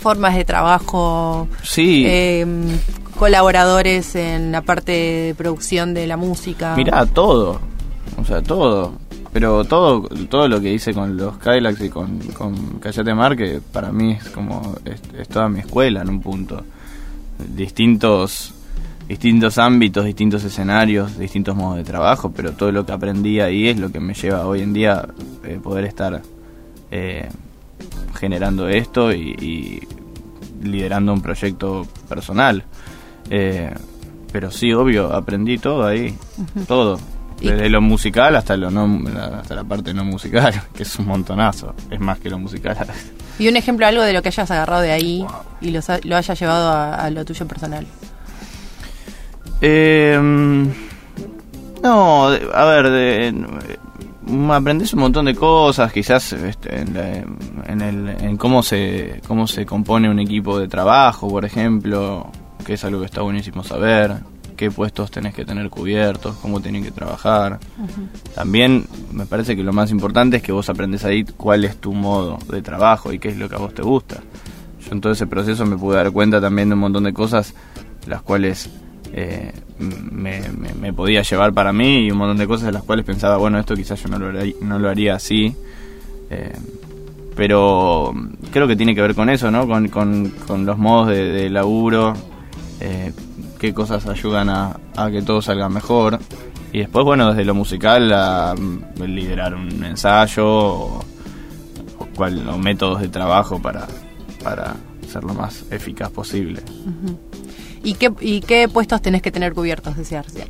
Formas 0.00 0.34
de 0.34 0.44
trabajo, 0.44 1.46
sí. 1.62 2.04
em, 2.06 2.66
colaboradores 3.14 4.14
en 4.16 4.52
la 4.52 4.62
parte 4.62 4.92
de 4.92 5.34
producción 5.36 5.94
de 5.94 6.06
la 6.06 6.16
música. 6.16 6.74
Mirá, 6.76 7.06
todo. 7.06 7.60
O 8.20 8.24
sea, 8.24 8.42
todo. 8.42 8.94
Pero 9.32 9.64
todo 9.64 10.08
todo 10.28 10.46
lo 10.46 10.60
que 10.60 10.72
hice 10.72 10.94
con 10.94 11.16
los 11.16 11.38
Kylax 11.38 11.80
y 11.80 11.88
con, 11.88 12.18
con 12.38 12.78
Callate 12.78 13.14
Mar, 13.14 13.36
que 13.36 13.60
para 13.72 13.90
mí 13.90 14.12
es 14.12 14.28
como. 14.30 14.76
Es, 14.84 15.28
toda 15.28 15.48
mi 15.48 15.60
escuela 15.60 16.02
en 16.02 16.08
un 16.08 16.20
punto. 16.20 16.62
Distintos. 17.54 18.54
Distintos 19.08 19.58
ámbitos, 19.58 20.06
distintos 20.06 20.44
escenarios, 20.44 21.18
distintos 21.18 21.54
modos 21.54 21.76
de 21.76 21.84
trabajo, 21.84 22.32
pero 22.34 22.52
todo 22.52 22.72
lo 22.72 22.86
que 22.86 22.92
aprendí 22.92 23.38
ahí 23.38 23.68
es 23.68 23.78
lo 23.78 23.92
que 23.92 24.00
me 24.00 24.14
lleva 24.14 24.46
hoy 24.46 24.62
en 24.62 24.72
día 24.72 25.06
eh, 25.44 25.60
poder 25.62 25.84
estar 25.84 26.22
eh, 26.90 27.28
generando 28.14 28.66
esto 28.66 29.12
y 29.12 29.86
liderando 30.62 31.12
un 31.12 31.20
proyecto 31.20 31.86
personal. 32.08 32.64
Eh, 33.30 33.72
pero 34.32 34.50
sí, 34.50 34.72
obvio, 34.72 35.12
aprendí 35.12 35.58
todo 35.58 35.86
ahí, 35.86 36.16
todo. 36.66 36.98
Desde 37.40 37.68
lo 37.68 37.80
musical 37.82 38.36
hasta 38.36 38.56
lo 38.56 38.70
no, 38.70 39.00
hasta 39.40 39.54
la 39.54 39.64
parte 39.64 39.92
no 39.92 40.04
musical, 40.04 40.52
que 40.74 40.82
es 40.84 40.98
un 40.98 41.06
montonazo, 41.06 41.74
es 41.90 42.00
más 42.00 42.18
que 42.18 42.30
lo 42.30 42.38
musical. 42.38 42.76
Y 43.36 43.48
un 43.48 43.56
ejemplo, 43.56 43.84
algo 43.84 44.02
de 44.02 44.12
lo 44.12 44.22
que 44.22 44.28
hayas 44.28 44.48
agarrado 44.52 44.80
de 44.82 44.92
ahí 44.92 45.26
y 45.60 45.70
lo, 45.72 45.82
sa- 45.82 45.98
lo 46.04 46.14
hayas 46.16 46.38
llevado 46.38 46.68
a, 46.70 46.94
a 46.94 47.10
lo 47.10 47.24
tuyo 47.24 47.44
personal. 47.48 47.84
Eh, 49.60 50.16
no, 51.82 52.26
a 52.28 52.64
ver, 52.64 52.90
de, 52.90 53.34
mm, 54.26 54.50
aprendés 54.52 54.92
un 54.94 55.00
montón 55.00 55.24
de 55.26 55.34
cosas, 55.34 55.92
quizás 55.92 56.32
este, 56.32 56.80
en, 56.80 56.94
la- 56.94 57.24
en 57.72 57.80
el, 57.80 58.08
en 58.22 58.36
cómo 58.36 58.62
se 58.62 59.20
cómo 59.26 59.46
se 59.46 59.66
compone 59.66 60.08
un 60.08 60.20
equipo 60.20 60.58
de 60.58 60.68
trabajo, 60.68 61.28
por 61.28 61.44
ejemplo, 61.44 62.30
que 62.64 62.74
es 62.74 62.84
algo 62.84 63.00
que 63.00 63.06
está 63.06 63.20
buenísimo 63.22 63.62
saber, 63.64 64.16
qué 64.56 64.70
puestos 64.70 65.10
tenés 65.10 65.34
que 65.34 65.44
tener 65.44 65.68
cubiertos, 65.70 66.36
cómo 66.36 66.60
tienen 66.60 66.82
que 66.84 66.90
trabajar. 66.90 67.58
También 68.34 68.86
me 69.12 69.26
parece 69.26 69.56
que 69.56 69.62
lo 69.64 69.72
más 69.72 69.90
importante 69.90 70.36
es 70.38 70.42
que 70.42 70.52
vos 70.52 70.68
aprendes 70.68 71.04
ahí 71.04 71.24
cuál 71.24 71.64
es 71.64 71.76
tu 71.76 71.92
modo 71.92 72.38
de 72.50 72.62
trabajo 72.62 73.12
y 73.12 73.18
qué 73.18 73.28
es 73.30 73.36
lo 73.36 73.48
que 73.48 73.56
a 73.56 73.58
vos 73.58 73.74
te 73.74 73.82
gusta. 73.82 74.20
Yo 74.84 74.92
en 74.92 75.00
todo 75.00 75.12
ese 75.12 75.26
proceso 75.26 75.64
me 75.66 75.76
pude 75.76 75.96
dar 75.96 76.10
cuenta 76.12 76.40
también 76.40 76.68
de 76.68 76.74
un 76.74 76.80
montón 76.80 77.04
de 77.04 77.12
cosas 77.12 77.54
las 78.06 78.22
cuales 78.22 78.70
eh, 79.12 79.52
me, 79.78 80.40
me- 80.50 80.74
me 80.74 80.92
podía 80.92 81.22
llevar 81.22 81.52
para 81.52 81.72
mí 81.72 82.06
y 82.06 82.10
un 82.10 82.18
montón 82.18 82.36
de 82.38 82.46
cosas 82.46 82.66
de 82.66 82.72
las 82.72 82.82
cuales 82.82 83.04
pensaba, 83.04 83.36
bueno, 83.38 83.58
esto 83.58 83.74
quizás 83.74 84.02
yo 84.02 84.08
no 84.08 84.18
lo 84.18 84.38
haría, 84.38 84.54
no 84.60 84.78
lo 84.78 84.88
haría 84.88 85.14
así. 85.14 85.54
Eh, 86.30 86.52
pero 87.36 88.14
creo 88.52 88.68
que 88.68 88.76
tiene 88.76 88.94
que 88.94 89.00
ver 89.00 89.14
con 89.14 89.28
eso, 89.28 89.50
¿no? 89.50 89.66
Con, 89.66 89.88
con- 89.88 90.30
con 90.46 90.66
los 90.66 90.78
modos 90.78 91.08
de, 91.08 91.32
de 91.32 91.50
laburo, 91.50 92.14
eh, 92.80 93.12
qué 93.58 93.72
cosas 93.72 94.06
ayudan 94.06 94.48
a, 94.48 94.76
que 95.10 95.22
todo 95.22 95.42
salga 95.42 95.68
mejor. 95.68 96.18
Y 96.72 96.78
después, 96.78 97.04
bueno, 97.04 97.30
desde 97.30 97.44
lo 97.44 97.54
musical, 97.54 98.12
a 98.12 98.54
mm, 98.54 99.02
liderar 99.04 99.54
un 99.54 99.84
ensayo 99.84 100.46
o, 100.46 101.04
o 102.16 102.58
métodos 102.58 103.00
de 103.00 103.08
trabajo 103.08 103.60
para, 103.60 103.86
para 104.42 104.74
ser 105.08 105.24
lo 105.24 105.34
más 105.34 105.64
eficaz 105.70 106.10
posible. 106.10 106.62
¿Y 107.82 107.94
qué, 107.94 108.12
¿Y 108.20 108.40
qué 108.40 108.68
puestos 108.68 109.02
tenés 109.02 109.22
que 109.22 109.30
tener 109.30 109.52
cubiertos, 109.52 109.96
decía 109.96 110.22
recién? 110.22 110.48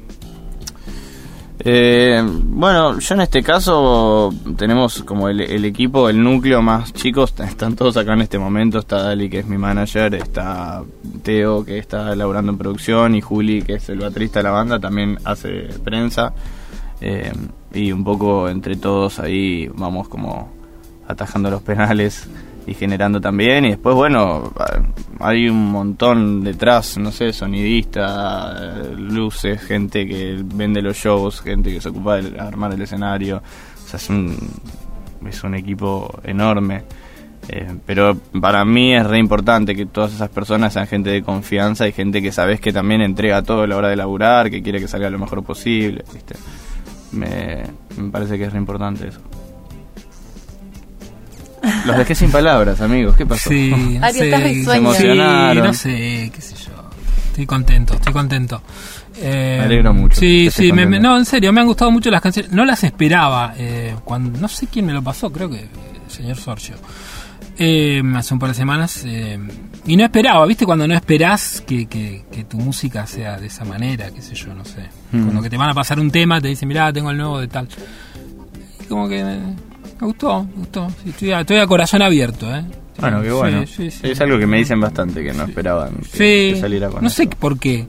Eh, 1.61 2.21
bueno, 2.25 2.99
yo 2.99 3.15
en 3.15 3.21
este 3.21 3.43
caso 3.43 4.35
tenemos 4.57 5.03
como 5.05 5.29
el, 5.29 5.65
equipo, 5.65 6.09
el 6.09 6.23
núcleo 6.23 6.63
más 6.63 6.93
chicos, 6.93 7.33
están 7.39 7.77
todos 7.77 7.97
acá 7.97 8.15
en 8.15 8.23
este 8.23 8.39
momento, 8.39 8.79
está 8.79 9.03
Dali 9.03 9.31
que 9.31 9.41
es 9.41 9.47
mi 9.47 9.57
manager, 9.57 10.15
está 10.15 10.83
Teo 11.23 11.65
que 11.65 11.79
está 11.79 12.15
laburando 12.17 12.53
en 12.53 12.59
producción 12.59 13.15
y 13.15 13.21
Juli 13.21 13.63
que 13.63 13.75
es 13.75 13.89
el 13.89 14.01
baterista 14.01 14.41
de 14.41 14.45
la 14.45 14.51
banda, 14.51 14.81
también 14.81 15.19
hace 15.25 15.69
prensa. 15.85 16.33
Eh, 17.01 17.33
y 17.73 17.93
un 17.93 18.05
poco 18.05 18.49
entre 18.49 18.77
todos 18.77 19.19
ahí 19.19 19.69
vamos 19.75 20.09
como 20.09 20.49
atajando 21.07 21.51
los 21.51 21.63
penales 21.63 22.29
y 22.67 22.75
generando 22.75 23.21
también 23.21 23.65
y 23.65 23.71
después 23.71 23.95
bueno 23.95 24.53
hay 25.21 25.49
un 25.49 25.71
montón 25.71 26.43
detrás 26.43 26.97
no 26.99 27.11
sé 27.11 27.33
sonidista 27.33 28.57
eh, 28.59 28.95
luces 28.97 29.61
gente 29.63 30.07
que 30.07 30.41
vende 30.43 30.81
los 30.81 30.97
shows 30.97 31.41
gente 31.41 31.73
que 31.73 31.81
se 31.81 31.91
ocupa 31.91 32.17
de 32.17 32.39
armar 32.39 32.73
el 32.73 32.83
escenario 32.83 33.39
o 33.39 33.89
sea 33.89 33.99
es 33.99 34.09
un 34.09 34.37
es 35.27 35.45
un 35.45 35.55
equipo 35.55 36.21
enorme 36.25 36.85
Eh, 37.47 37.77
pero 37.85 38.17
para 38.41 38.65
mí 38.65 38.95
es 38.95 39.07
re 39.07 39.19
importante 39.19 39.75
que 39.75 39.85
todas 39.85 40.15
esas 40.15 40.31
personas 40.31 40.73
sean 40.73 40.87
gente 40.87 41.11
de 41.11 41.23
confianza 41.23 41.87
y 41.87 41.93
gente 41.93 42.23
que 42.23 42.33
sabes 42.33 42.59
que 42.59 42.73
también 42.73 43.03
entrega 43.03 43.43
todo 43.43 43.65
a 43.65 43.67
la 43.67 43.77
hora 43.77 43.89
de 43.89 43.97
laburar 43.97 44.51
que 44.51 44.63
quiere 44.63 44.81
que 44.81 44.89
salga 44.89 45.11
lo 45.11 45.19
mejor 45.19 45.45
posible 45.45 46.05
me 47.13 48.11
parece 48.11 48.39
que 48.39 48.45
es 48.45 48.53
re 48.55 48.59
importante 48.59 49.09
eso 49.09 49.21
los 51.85 51.97
dejé 51.97 52.15
sin 52.15 52.31
palabras, 52.31 52.81
amigos. 52.81 53.17
¿Qué 53.17 53.27
pasó? 53.27 53.51
Sí, 53.51 53.71
no 54.01 54.07
Ari, 54.07 54.19
sé, 54.19 54.25
estás 54.27 54.41
sí, 54.43 54.47
risueño. 54.55 54.81
emocionaron. 54.81 55.65
no 55.65 55.73
sé, 55.75 56.31
qué 56.35 56.41
sé 56.41 56.55
yo. 56.57 56.73
Estoy 57.29 57.47
contento, 57.47 57.95
estoy 57.95 58.13
contento. 58.13 58.63
Eh, 59.17 59.57
Me 59.59 59.65
alegro 59.65 59.93
mucho 59.95 60.19
Sí, 60.21 60.49
sí, 60.53 60.73
me- 60.73 60.87
me- 60.87 60.99
no, 61.01 61.17
en 61.17 61.25
serio, 61.25 61.53
me 61.53 61.61
han 61.61 61.67
gustado 61.67 61.91
mucho 61.91 62.11
las 62.11 62.21
canciones. 62.21 62.53
No 62.53 62.65
las 62.65 62.83
esperaba. 62.85 63.55
eh, 63.57 63.95
cuando 64.05 64.39
No 64.41 64.49
sé 64.49 64.67
quién 64.69 64.87
me 64.87 64.93
lo 64.93 65.03
pasó, 65.03 65.31
creo 65.33 65.49
que 65.51 65.57
eh, 65.57 65.69
el 66.05 66.11
señor 66.11 66.37
Sorgio. 66.37 66.75
Eh, 67.57 68.03
hace 68.17 68.35
un 68.35 68.41
par 68.41 68.49
de 68.51 68.55
semanas. 68.55 69.03
eh, 69.07 69.39
y 69.87 69.97
no 69.97 70.05
esperaba, 70.05 70.45
¿viste? 70.47 70.65
Cuando 70.65 70.87
no 70.89 70.95
esperás 70.95 71.61
que, 71.67 71.87
que- 71.87 72.25
que 72.33 72.45
tu 72.45 72.57
música 72.59 73.07
sea 73.07 73.39
de 73.39 73.47
esa 73.49 73.65
manera, 73.65 74.11
qué 74.11 74.23
sé 74.23 74.35
yo, 74.35 74.55
no 74.55 74.65
sé. 74.65 74.83
Mm. 75.13 75.23
Cuando 75.25 75.43
que 75.43 75.51
te 75.51 75.57
van 75.57 75.71
a 75.71 75.75
pasar 75.75 75.99
un 76.01 76.11
tema, 76.11 76.41
te 76.41 76.49
dicen, 76.49 76.69
mirá, 76.69 76.93
tengo 76.93 77.11
el 77.11 77.17
nuevo 77.19 77.39
de 77.41 77.49
tal. 77.49 77.69
Y 78.81 78.85
como 78.87 79.09
que 79.09 79.23
me, 80.01 80.07
gustó, 80.07 80.45
me 80.45 80.53
gustó. 80.57 80.89
Sí, 81.03 81.11
estoy, 81.11 81.33
a, 81.33 81.41
estoy 81.41 81.57
a 81.59 81.67
corazón 81.67 82.03
abierto, 82.03 82.55
¿eh? 82.55 82.65
Bueno, 82.99 83.23
qué 83.23 83.31
bueno. 83.33 83.67
sí. 83.67 83.89
Es 84.03 84.21
algo 84.21 84.39
que 84.39 84.47
me 84.47 84.59
dicen 84.59 84.81
bastante, 84.81 85.23
que 85.25 85.33
no 85.33 85.45
esperaban 85.45 85.97
que, 85.97 86.05
Sí, 86.05 86.55
que 86.55 86.59
saliera 86.61 86.89
con 86.89 87.03
no 87.03 87.09
eso. 87.09 87.17
sé 87.17 87.27
por 87.29 87.59
qué. 87.59 87.87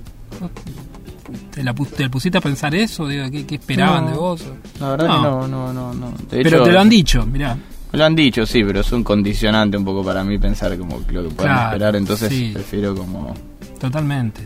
¿Te, 1.52 1.64
la, 1.64 1.74
te 1.74 2.10
pusiste 2.10 2.38
a 2.38 2.42
pensar 2.42 2.74
eso? 2.76 3.08
Digo, 3.08 3.30
¿qué, 3.32 3.46
qué 3.46 3.56
esperaban 3.56 4.06
No, 4.06 4.12
de 4.12 4.18
vos? 4.18 4.44
La 4.80 4.90
verdad 4.92 5.08
No. 5.08 5.14
que 5.16 5.22
no, 5.22 5.48
no, 5.48 5.74
no. 5.74 5.94
no. 5.94 6.12
De 6.12 6.44
Pero 6.44 6.50
hecho, 6.58 6.64
te 6.64 6.72
lo 6.72 6.80
han 6.80 6.90
dicho, 6.90 7.26
mirá. 7.26 7.56
Me 7.92 8.00
lo 8.00 8.06
han 8.06 8.16
dicho, 8.16 8.46
sí, 8.46 8.64
pero 8.64 8.82
es 8.82 8.92
un 8.92 9.04
condicionante 9.04 9.78
un 9.78 9.86
poco 9.86 10.04
para 10.04 10.24
mí 10.24 10.38
pensar 10.38 10.78
como 10.78 10.98
lo 11.00 11.24
que 11.24 11.30
puedan 11.30 11.36
Claro, 11.54 11.66
esperar, 11.68 11.96
entonces 11.96 12.52
prefiero 12.54 12.96
como, 12.96 13.34
Totalmente. 13.80 14.42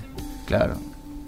claro. 0.46 0.76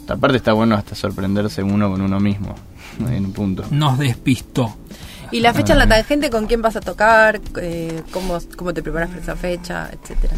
Aparte 0.07 0.37
está 0.37 0.51
bueno 0.51 0.75
hasta 0.75 0.93
sorprenderse 0.93 1.63
uno 1.63 1.89
con 1.89 2.01
uno 2.01 2.19
mismo, 2.19 2.53
en 3.09 3.25
un 3.25 3.31
punto. 3.31 3.63
Nos 3.71 3.97
despistó. 3.97 4.75
¿Y 5.31 5.39
la 5.39 5.53
fecha 5.53 5.73
en 5.73 5.79
la 5.79 5.87
tangente 5.87 6.29
con 6.29 6.45
quién 6.45 6.61
vas 6.61 6.75
a 6.75 6.81
tocar? 6.81 7.39
Eh, 7.61 8.01
¿cómo, 8.11 8.37
¿Cómo 8.57 8.73
te 8.73 8.83
preparas 8.83 9.09
para 9.09 9.21
esa 9.21 9.35
fecha? 9.35 9.89
Etcétera. 9.91 10.33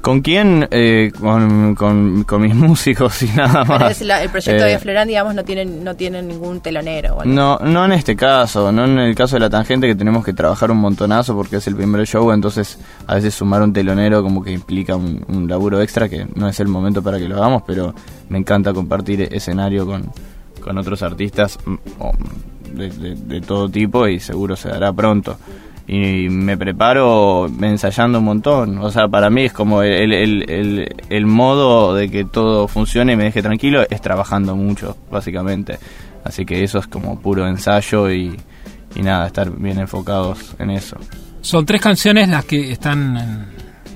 ¿Con 0.00 0.22
quién? 0.22 0.66
Eh, 0.70 1.12
con, 1.20 1.74
con, 1.74 2.24
con 2.24 2.40
mis 2.40 2.54
músicos 2.68 3.22
y 3.22 3.26
nada 3.28 3.64
más. 3.64 4.00
la- 4.00 4.22
el 4.22 4.30
proyecto 4.30 4.64
Eh, 4.64 4.70
de 4.70 4.78
Florán, 4.78 5.08
digamos, 5.08 5.34
no 5.34 5.44
tienen, 5.44 5.84
no 5.84 5.94
tienen 5.94 6.26
ningún 6.26 6.60
telonero. 6.62 7.16
o 7.16 7.20
algo. 7.20 7.34
No, 7.34 7.58
no 7.58 7.84
en 7.84 7.92
este 7.92 8.16
caso, 8.16 8.72
no 8.72 8.84
en 8.86 8.98
el 8.98 9.14
caso 9.14 9.36
de 9.36 9.40
la 9.40 9.50
tangente 9.50 9.86
que 9.86 9.94
tenemos 9.94 10.24
que 10.24 10.32
trabajar 10.32 10.70
un 10.70 10.78
montonazo 10.78 11.34
porque 11.36 11.56
es 11.56 11.66
el 11.66 11.76
primer 11.76 12.06
show, 12.06 12.30
entonces 12.32 12.78
a 13.06 13.16
veces 13.16 13.34
sumar 13.34 13.60
un 13.62 13.74
telonero 13.74 14.22
como 14.22 14.42
que 14.42 14.52
implica 14.52 14.96
un, 14.96 15.22
un 15.28 15.46
laburo 15.48 15.82
extra 15.82 16.08
que 16.08 16.26
no 16.34 16.48
es 16.48 16.58
el 16.60 16.68
momento 16.68 17.02
para 17.02 17.18
que 17.18 17.28
lo 17.28 17.36
hagamos, 17.36 17.62
pero 17.66 17.92
me 18.30 18.38
encanta 18.38 18.72
compartir 18.72 19.28
escenario 19.30 19.84
con, 19.86 20.10
con 20.62 20.78
otros 20.78 21.02
artistas 21.02 21.58
mm, 21.66 21.74
de, 22.70 22.90
de- 22.90 23.14
de 23.14 23.40
todo 23.40 23.68
tipo 23.68 24.06
y 24.08 24.20
seguro 24.20 24.56
se 24.56 24.68
dará 24.68 24.92
pronto. 24.92 25.36
Y 25.86 26.28
me 26.28 26.56
preparo 26.56 27.46
ensayando 27.62 28.20
un 28.20 28.24
montón. 28.24 28.78
O 28.78 28.90
sea, 28.92 29.08
para 29.08 29.28
mí 29.28 29.42
es 29.46 29.52
como 29.52 29.82
el, 29.82 30.12
el, 30.12 30.48
el, 30.50 30.96
el 31.08 31.26
modo 31.26 31.94
de 31.94 32.08
que 32.08 32.24
todo 32.24 32.68
funcione 32.68 33.14
y 33.14 33.16
me 33.16 33.24
deje 33.24 33.42
tranquilo 33.42 33.82
es 33.90 34.00
trabajando 34.00 34.54
mucho, 34.54 34.96
básicamente. 35.10 35.78
Así 36.22 36.44
que 36.46 36.62
eso 36.62 36.78
es 36.78 36.86
como 36.86 37.18
puro 37.20 37.48
ensayo 37.48 38.08
y, 38.10 38.36
y 38.94 39.02
nada, 39.02 39.26
estar 39.26 39.50
bien 39.50 39.78
enfocados 39.80 40.54
en 40.60 40.70
eso. 40.70 40.96
Son 41.40 41.66
tres 41.66 41.80
canciones 41.80 42.28
las 42.28 42.44
que 42.44 42.70
están 42.70 43.16
en, 43.16 43.46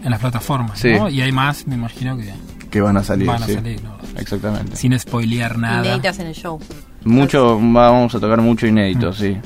en 0.04 0.10
las 0.10 0.18
plataformas, 0.18 0.80
Sí. 0.80 0.94
¿no? 0.94 1.08
Y 1.08 1.20
hay 1.20 1.30
más, 1.30 1.66
me 1.68 1.74
imagino 1.76 2.16
que 2.16 2.32
Que 2.70 2.80
van 2.80 2.96
a 2.96 3.04
salir. 3.04 3.26
van 3.28 3.42
a 3.42 3.46
sí. 3.46 3.54
salir, 3.54 3.84
¿no? 3.84 3.94
Exactamente. 4.18 4.74
Sin 4.74 4.98
spoilear 4.98 5.58
nada. 5.58 5.84
Inéditas 5.86 6.18
en 6.18 6.26
el 6.28 6.34
show. 6.34 6.58
Mucho, 7.04 7.58
vamos 7.60 8.14
a 8.14 8.20
tocar 8.20 8.40
mucho 8.40 8.66
inédito, 8.66 9.12
sí. 9.12 9.36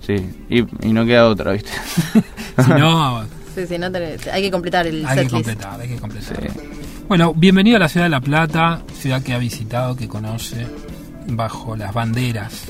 Sí, 0.00 0.14
y, 0.48 0.60
y 0.88 0.92
no 0.92 1.04
queda 1.04 1.28
otra, 1.28 1.52
¿viste? 1.52 1.70
Si 2.64 2.70
no, 2.70 3.24
Sí, 3.54 3.66
sí, 3.66 3.78
no 3.78 3.90
te- 3.92 4.18
hay 4.30 4.42
que 4.42 4.50
completar 4.50 4.86
el 4.86 5.06
hay 5.06 5.24
que 5.26 5.30
completar, 5.30 5.80
hay 5.80 5.88
que 5.88 5.96
completar. 5.96 6.36
Sí. 6.52 6.58
Bueno, 7.08 7.34
bienvenido 7.34 7.76
a 7.76 7.80
la 7.80 7.88
ciudad 7.88 8.06
de 8.06 8.10
La 8.10 8.20
Plata, 8.20 8.80
ciudad 8.98 9.22
que 9.22 9.34
ha 9.34 9.38
visitado, 9.38 9.94
que 9.96 10.08
conoce, 10.08 10.66
bajo 11.28 11.76
las 11.76 11.92
banderas 11.92 12.66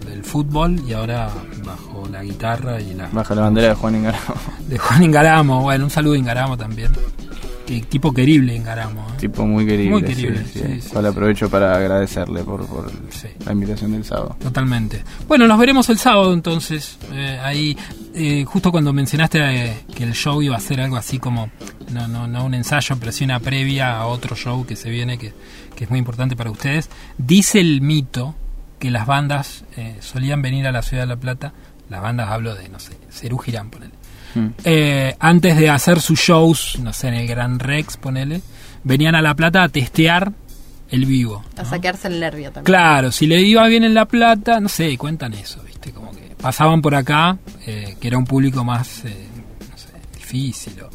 del, 0.00 0.10
del 0.10 0.24
fútbol 0.24 0.80
y 0.86 0.92
ahora 0.94 1.28
bajo 1.64 2.08
la 2.10 2.22
guitarra 2.24 2.80
y 2.80 2.94
la 2.94 3.08
Baja 3.12 3.34
la 3.34 3.42
bandera 3.42 3.68
de 3.68 3.74
Juan 3.74 3.94
Ingaramo. 3.96 4.34
de 4.68 4.78
Juan 4.78 5.02
Ingaramo. 5.04 5.60
Bueno, 5.62 5.84
un 5.84 5.90
saludo 5.90 6.14
a 6.14 6.18
Ingaramo 6.18 6.56
también. 6.56 6.90
Qué 7.66 7.80
tipo 7.80 8.14
querible 8.14 8.54
Ingaramo. 8.54 9.00
¿eh? 9.00 9.18
tipo 9.18 9.44
muy 9.44 9.66
querible. 9.66 9.90
Muy 9.90 10.02
querible, 10.02 10.44
sí, 10.44 10.60
sí, 10.60 10.80
sí. 10.80 10.96
aprovecho 10.96 11.50
para 11.50 11.76
agradecerle 11.76 12.44
por, 12.44 12.64
la 13.44 13.52
invitación 13.52 13.92
del 13.92 14.04
sábado. 14.04 14.36
Totalmente. 14.40 15.02
Bueno, 15.26 15.48
nos 15.48 15.58
veremos 15.58 15.88
el 15.88 15.98
sábado 15.98 16.32
entonces. 16.32 16.98
Eh, 17.12 17.40
ahí, 17.42 17.76
eh, 18.14 18.44
justo 18.44 18.70
cuando 18.70 18.92
mencionaste 18.92 19.40
eh, 19.40 19.76
que 19.92 20.04
el 20.04 20.14
show 20.14 20.40
iba 20.42 20.56
a 20.56 20.60
ser 20.60 20.80
algo 20.80 20.96
así 20.96 21.18
como, 21.18 21.50
no, 21.92 22.06
no, 22.06 22.28
no 22.28 22.44
un 22.44 22.54
ensayo, 22.54 22.96
pero 23.00 23.10
sí 23.10 23.24
una 23.24 23.40
previa 23.40 23.98
a 23.98 24.06
otro 24.06 24.36
show 24.36 24.64
que 24.64 24.76
se 24.76 24.88
viene, 24.88 25.18
que, 25.18 25.32
que 25.74 25.84
es 25.84 25.90
muy 25.90 25.98
importante 25.98 26.36
para 26.36 26.52
ustedes. 26.52 26.88
Dice 27.18 27.60
el 27.60 27.80
mito 27.80 28.36
que 28.78 28.90
las 28.90 29.06
bandas 29.06 29.64
solían 30.00 30.42
venir 30.42 30.66
a 30.66 30.72
la 30.72 30.82
ciudad 30.82 31.04
de 31.04 31.06
La 31.08 31.16
Plata, 31.16 31.52
las 31.88 32.02
bandas 32.02 32.28
hablo 32.28 32.54
de, 32.54 32.68
no 32.68 32.78
sé, 32.78 32.92
Cerú 33.10 33.38
Girán, 33.38 33.70
ponele. 33.70 33.92
Mm. 34.36 34.48
Eh, 34.64 35.16
antes 35.18 35.56
de 35.58 35.70
hacer 35.70 36.00
sus 36.00 36.18
shows, 36.20 36.78
no 36.82 36.92
sé, 36.92 37.08
en 37.08 37.14
el 37.14 37.26
Gran 37.26 37.58
Rex, 37.58 37.96
ponele, 37.96 38.40
venían 38.84 39.14
a 39.14 39.22
La 39.22 39.34
Plata 39.34 39.62
a 39.62 39.68
testear 39.68 40.32
el 40.90 41.04
vivo. 41.06 41.44
A 41.56 41.62
¿no? 41.62 41.68
saquearse 41.68 42.08
el 42.08 42.20
nervio 42.20 42.46
también. 42.52 42.64
Claro, 42.64 43.10
si 43.12 43.26
le 43.26 43.40
iba 43.42 43.66
bien 43.66 43.84
en 43.84 43.94
La 43.94 44.04
Plata, 44.06 44.60
no 44.60 44.68
sé, 44.68 44.96
cuentan 44.98 45.32
eso, 45.34 45.62
¿viste? 45.64 45.90
Como 45.92 46.10
que 46.12 46.34
pasaban 46.40 46.80
por 46.82 46.94
acá, 46.94 47.36
eh, 47.66 47.96
que 48.00 48.08
era 48.08 48.18
un 48.18 48.24
público 48.24 48.62
más, 48.64 49.04
eh, 49.04 49.26
no 49.70 49.76
sé, 49.78 49.88
difícil 50.14 50.74
o 50.82 50.90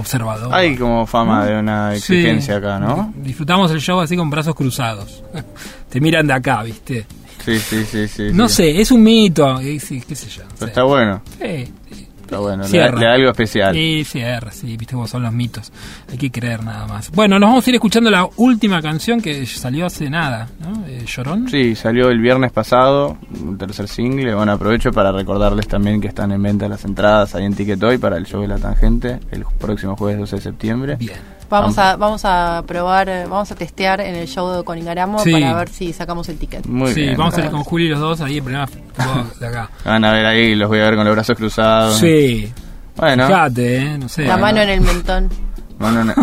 observador. 0.00 0.52
Hay 0.52 0.76
como 0.76 1.06
fama 1.06 1.46
de 1.46 1.58
una 1.58 1.90
Sí. 1.92 1.96
exigencia 2.14 2.56
acá, 2.56 2.78
¿no? 2.78 3.12
Disfrutamos 3.16 3.70
el 3.70 3.80
show 3.80 4.00
así 4.00 4.16
con 4.16 4.28
brazos 4.30 4.54
cruzados. 4.54 5.22
Te 5.88 6.00
miran 6.00 6.26
de 6.26 6.32
acá, 6.34 6.62
¿viste? 6.62 7.06
Sí, 7.44 7.58
sí, 7.60 7.84
sí, 7.84 8.08
sí. 8.08 8.22
No 8.32 8.48
sí. 8.48 8.54
sé, 8.56 8.80
es 8.80 8.90
un 8.90 9.02
mito, 9.04 9.60
eh, 9.60 9.78
sí, 9.78 10.02
qué 10.06 10.16
sé 10.16 10.28
yo. 10.28 10.42
no 10.42 10.48
Pero 10.50 10.58
sé. 10.58 10.66
está 10.66 10.82
bueno, 10.82 11.22
Sí, 11.40 11.72
sí. 11.92 12.05
Está 12.26 12.38
bueno. 12.38 12.62
Le, 12.64 12.68
Cierra. 12.68 12.98
le 12.98 13.06
da 13.06 13.12
algo 13.14 13.30
especial. 13.30 13.74
Sí, 13.74 14.04
cierra, 14.04 14.50
sí, 14.50 14.76
viste 14.76 14.94
cómo 14.94 15.06
son 15.06 15.22
los 15.22 15.32
mitos. 15.32 15.72
Hay 16.10 16.18
que 16.18 16.30
creer 16.30 16.62
nada 16.62 16.86
más. 16.86 17.10
Bueno, 17.12 17.38
nos 17.38 17.48
vamos 17.48 17.66
a 17.66 17.70
ir 17.70 17.74
escuchando 17.76 18.10
la 18.10 18.28
última 18.36 18.82
canción 18.82 19.20
que 19.20 19.46
salió 19.46 19.86
hace 19.86 20.10
nada, 20.10 20.48
¿no? 20.60 20.84
Eh, 20.86 21.04
Llorón. 21.06 21.48
Sí, 21.48 21.74
salió 21.74 22.10
el 22.10 22.20
viernes 22.20 22.52
pasado, 22.52 23.16
un 23.42 23.56
tercer 23.56 23.88
single. 23.88 24.34
Bueno, 24.34 24.52
aprovecho 24.52 24.90
para 24.92 25.12
recordarles 25.12 25.66
también 25.68 26.00
que 26.00 26.08
están 26.08 26.32
en 26.32 26.42
venta 26.42 26.68
las 26.68 26.84
entradas 26.84 27.34
ahí 27.34 27.44
en 27.44 27.54
Ticketoy 27.54 27.98
para 27.98 28.16
el 28.16 28.26
show 28.26 28.40
de 28.42 28.48
la 28.48 28.58
Tangente 28.58 29.20
el 29.30 29.44
próximo 29.58 29.96
jueves 29.96 30.18
12 30.18 30.36
de 30.36 30.42
septiembre. 30.42 30.96
Bien. 30.96 31.35
Vamos 31.48 31.78
a, 31.78 31.96
vamos 31.96 32.22
a 32.24 32.64
probar, 32.66 33.08
eh, 33.08 33.24
vamos 33.28 33.50
a 33.52 33.54
testear 33.54 34.00
en 34.00 34.14
el 34.16 34.26
show 34.26 34.50
de 34.56 34.64
con 34.64 34.76
Ingaramo 34.78 35.18
Sí. 35.20 35.30
para 35.32 35.54
ver 35.54 35.68
si 35.68 35.92
sacamos 35.92 36.28
el 36.28 36.38
ticket. 36.38 36.66
Muy 36.66 36.92
sí, 36.92 37.02
bien. 37.02 37.16
vamos 37.16 37.36
a 37.38 37.44
ir 37.44 37.50
con 37.50 37.62
Juli 37.64 37.88
los 37.88 38.00
dos 38.00 38.20
ahí, 38.20 38.38
el 38.38 38.42
problema 38.42 38.66
vos 38.96 39.38
de 39.38 39.46
acá. 39.46 39.70
Van 39.84 40.04
a 40.04 40.12
ver 40.12 40.26
ahí, 40.26 40.54
los 40.54 40.68
voy 40.68 40.80
a 40.80 40.84
ver 40.84 40.96
con 40.96 41.04
los 41.04 41.14
brazos 41.14 41.36
cruzados. 41.36 41.98
Sí, 41.98 42.52
Bueno, 42.96 43.26
fíjate, 43.26 43.76
¿eh? 43.76 43.98
no 43.98 44.08
sé. 44.08 44.24
La 44.24 44.36
mano 44.36 44.60
en 44.60 44.68
el 44.70 44.80
mentón. 44.80 45.28
bueno, 45.78 46.02
no- 46.04 46.14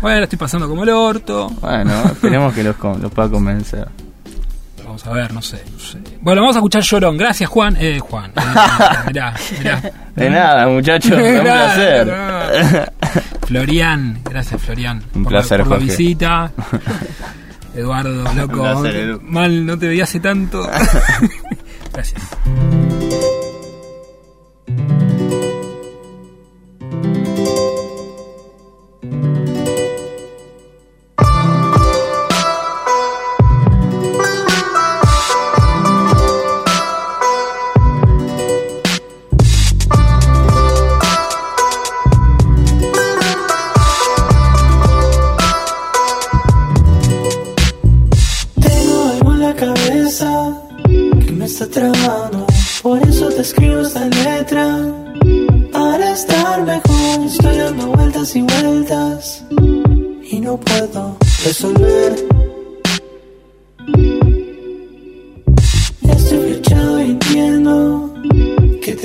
Bueno, 0.00 0.22
estoy 0.24 0.38
pasando 0.38 0.68
como 0.68 0.82
el 0.82 0.90
orto. 0.90 1.48
bueno, 1.60 1.92
esperemos 2.06 2.54
que 2.54 2.62
los, 2.64 2.76
con- 2.76 3.00
los 3.00 3.12
pueda 3.12 3.28
convencer. 3.28 3.86
Vamos 5.04 5.06
a 5.06 5.10
ver, 5.22 5.32
no 5.32 5.42
sé, 5.42 5.62
no 5.72 5.78
sé. 5.78 5.98
Bueno, 6.20 6.40
vamos 6.42 6.56
a 6.56 6.58
escuchar 6.58 6.82
Llorón. 6.82 7.16
Gracias, 7.16 7.48
Juan. 7.48 7.76
Eh, 7.78 7.98
Juan. 8.00 8.30
Eh, 8.36 8.40
mirá, 9.06 9.34
mirá. 9.58 9.92
De 10.16 10.30
nada, 10.30 10.66
muchachos, 10.68 11.12
un 11.12 11.40
placer. 11.42 12.92
Florian, 13.46 14.20
gracias 14.24 14.60
Florian. 14.60 15.02
Un 15.14 15.22
por 15.24 15.32
la- 15.32 15.38
placer, 15.40 15.58
por 15.60 15.68
la, 15.68 15.74
Jorge. 15.76 15.84
visita. 15.96 16.52
Eduardo, 17.74 18.24
loco. 18.34 18.62
Un 18.62 18.82
placer. 18.82 19.18
Mal, 19.22 19.64
no 19.66 19.78
te 19.78 19.88
veía 19.88 20.04
hace 20.04 20.18
tanto. 20.20 20.68
gracias. 21.92 22.22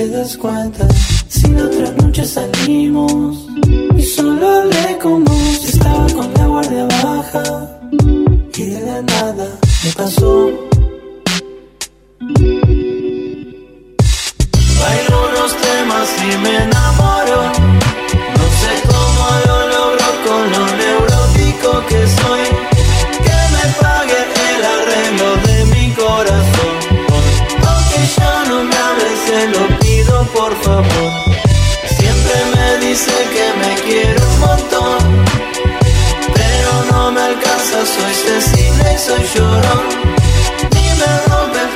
Te 0.04 0.10
das 0.10 0.36
cuenta. 0.36 0.86
Si 1.28 1.48
la 1.48 1.64
otra 1.64 1.90
noche 2.02 2.24
salimos 2.24 3.46
y 3.96 4.02
solo 4.02 4.48
hablé 4.48 4.98
con 5.02 5.24
vos, 5.24 5.64
estaba 5.64 6.06
con 6.12 6.32
la 6.34 6.46
guardia 6.46 6.86
baja. 7.02 7.42
Y 8.56 8.62
de 8.64 8.80
la 8.80 9.02
nada 9.02 9.48
me 9.82 9.90
pasó. 9.92 10.50
Bailo 14.80 15.16
unos 15.28 15.52
temas 15.64 16.08
y 16.22 16.38
me 16.42 16.56
enamoro. 16.64 17.23
Por. 30.82 31.12
Siempre 31.98 32.34
me 32.54 32.86
dice 32.86 33.12
que 33.34 33.46
me 33.60 33.74
quiere 33.82 34.20
un 34.20 34.40
montón. 34.40 34.98
Pero 36.34 36.70
no 36.90 37.12
me 37.12 37.20
alcanza, 37.20 37.78
soy 37.86 38.14
sensible 38.14 38.94
y 38.94 38.98
soy 38.98 39.24
llorón. 39.34 39.82
Ni 40.74 40.88
me 41.00 41.12
rompe 41.28 41.58
el 41.60 41.70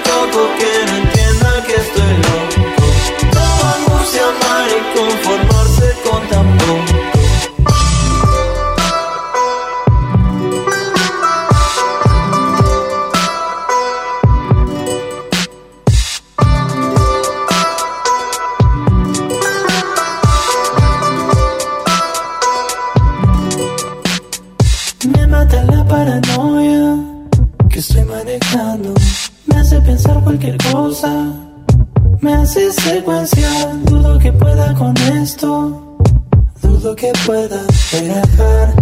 Dudo 37.28 37.36
que 37.36 37.48
pueda 37.48 37.66
relajar. 37.92 38.74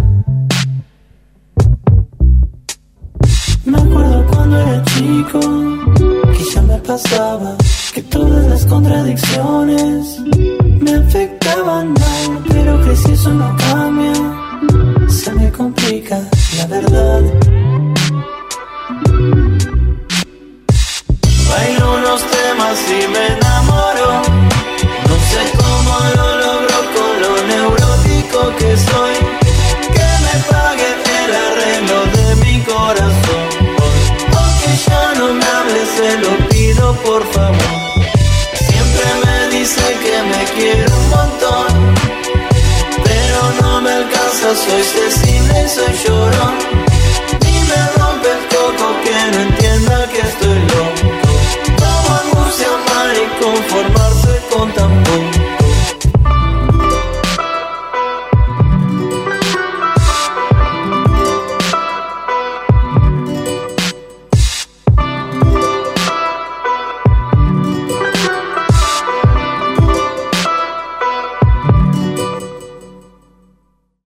Me 3.64 3.78
acuerdo 3.78 4.26
cuando 4.30 4.59
era 4.59 4.85
chico 4.85 5.40
ya 6.54 6.62
me 6.62 6.78
pasaba 6.78 7.56
que 7.92 8.02
todas 8.02 8.46
las 8.46 8.64
contradicciones 8.66 10.20
me 10.80 10.94
afectaban 10.94 11.92
mal, 11.92 12.44
pero 12.48 12.80
que 12.85 12.96
si 12.96 13.12
eso 13.12 13.35
no 13.35 13.56
cambia, 13.56 14.14
se 15.09 15.32
me 15.32 15.50
complica 15.50 16.20
la 16.59 16.66
verdad. 16.66 17.22
Bailo 21.48 21.94
unos 21.98 22.22
temas 22.22 22.78
y 22.90 23.09
me 23.09 23.45
Soy 44.54 44.85
sensible, 44.85 45.68
soy 45.68 45.92
llorón. 46.04 46.54
Y 47.40 47.59
me 47.68 47.80
rompe 47.98 48.28
el 48.30 48.42
coco 48.46 48.87
que 49.02 49.32
no 49.32 49.42
entienda 49.42 50.09
que 50.09 50.20
estoy 50.20 50.59
loco. 50.61 51.04
Vamos 51.80 52.61
a 52.61 52.68
amar 52.76 53.16
y 53.16 53.42
conformarse 53.42 54.40
con 54.48 54.72
tambor 54.72 55.25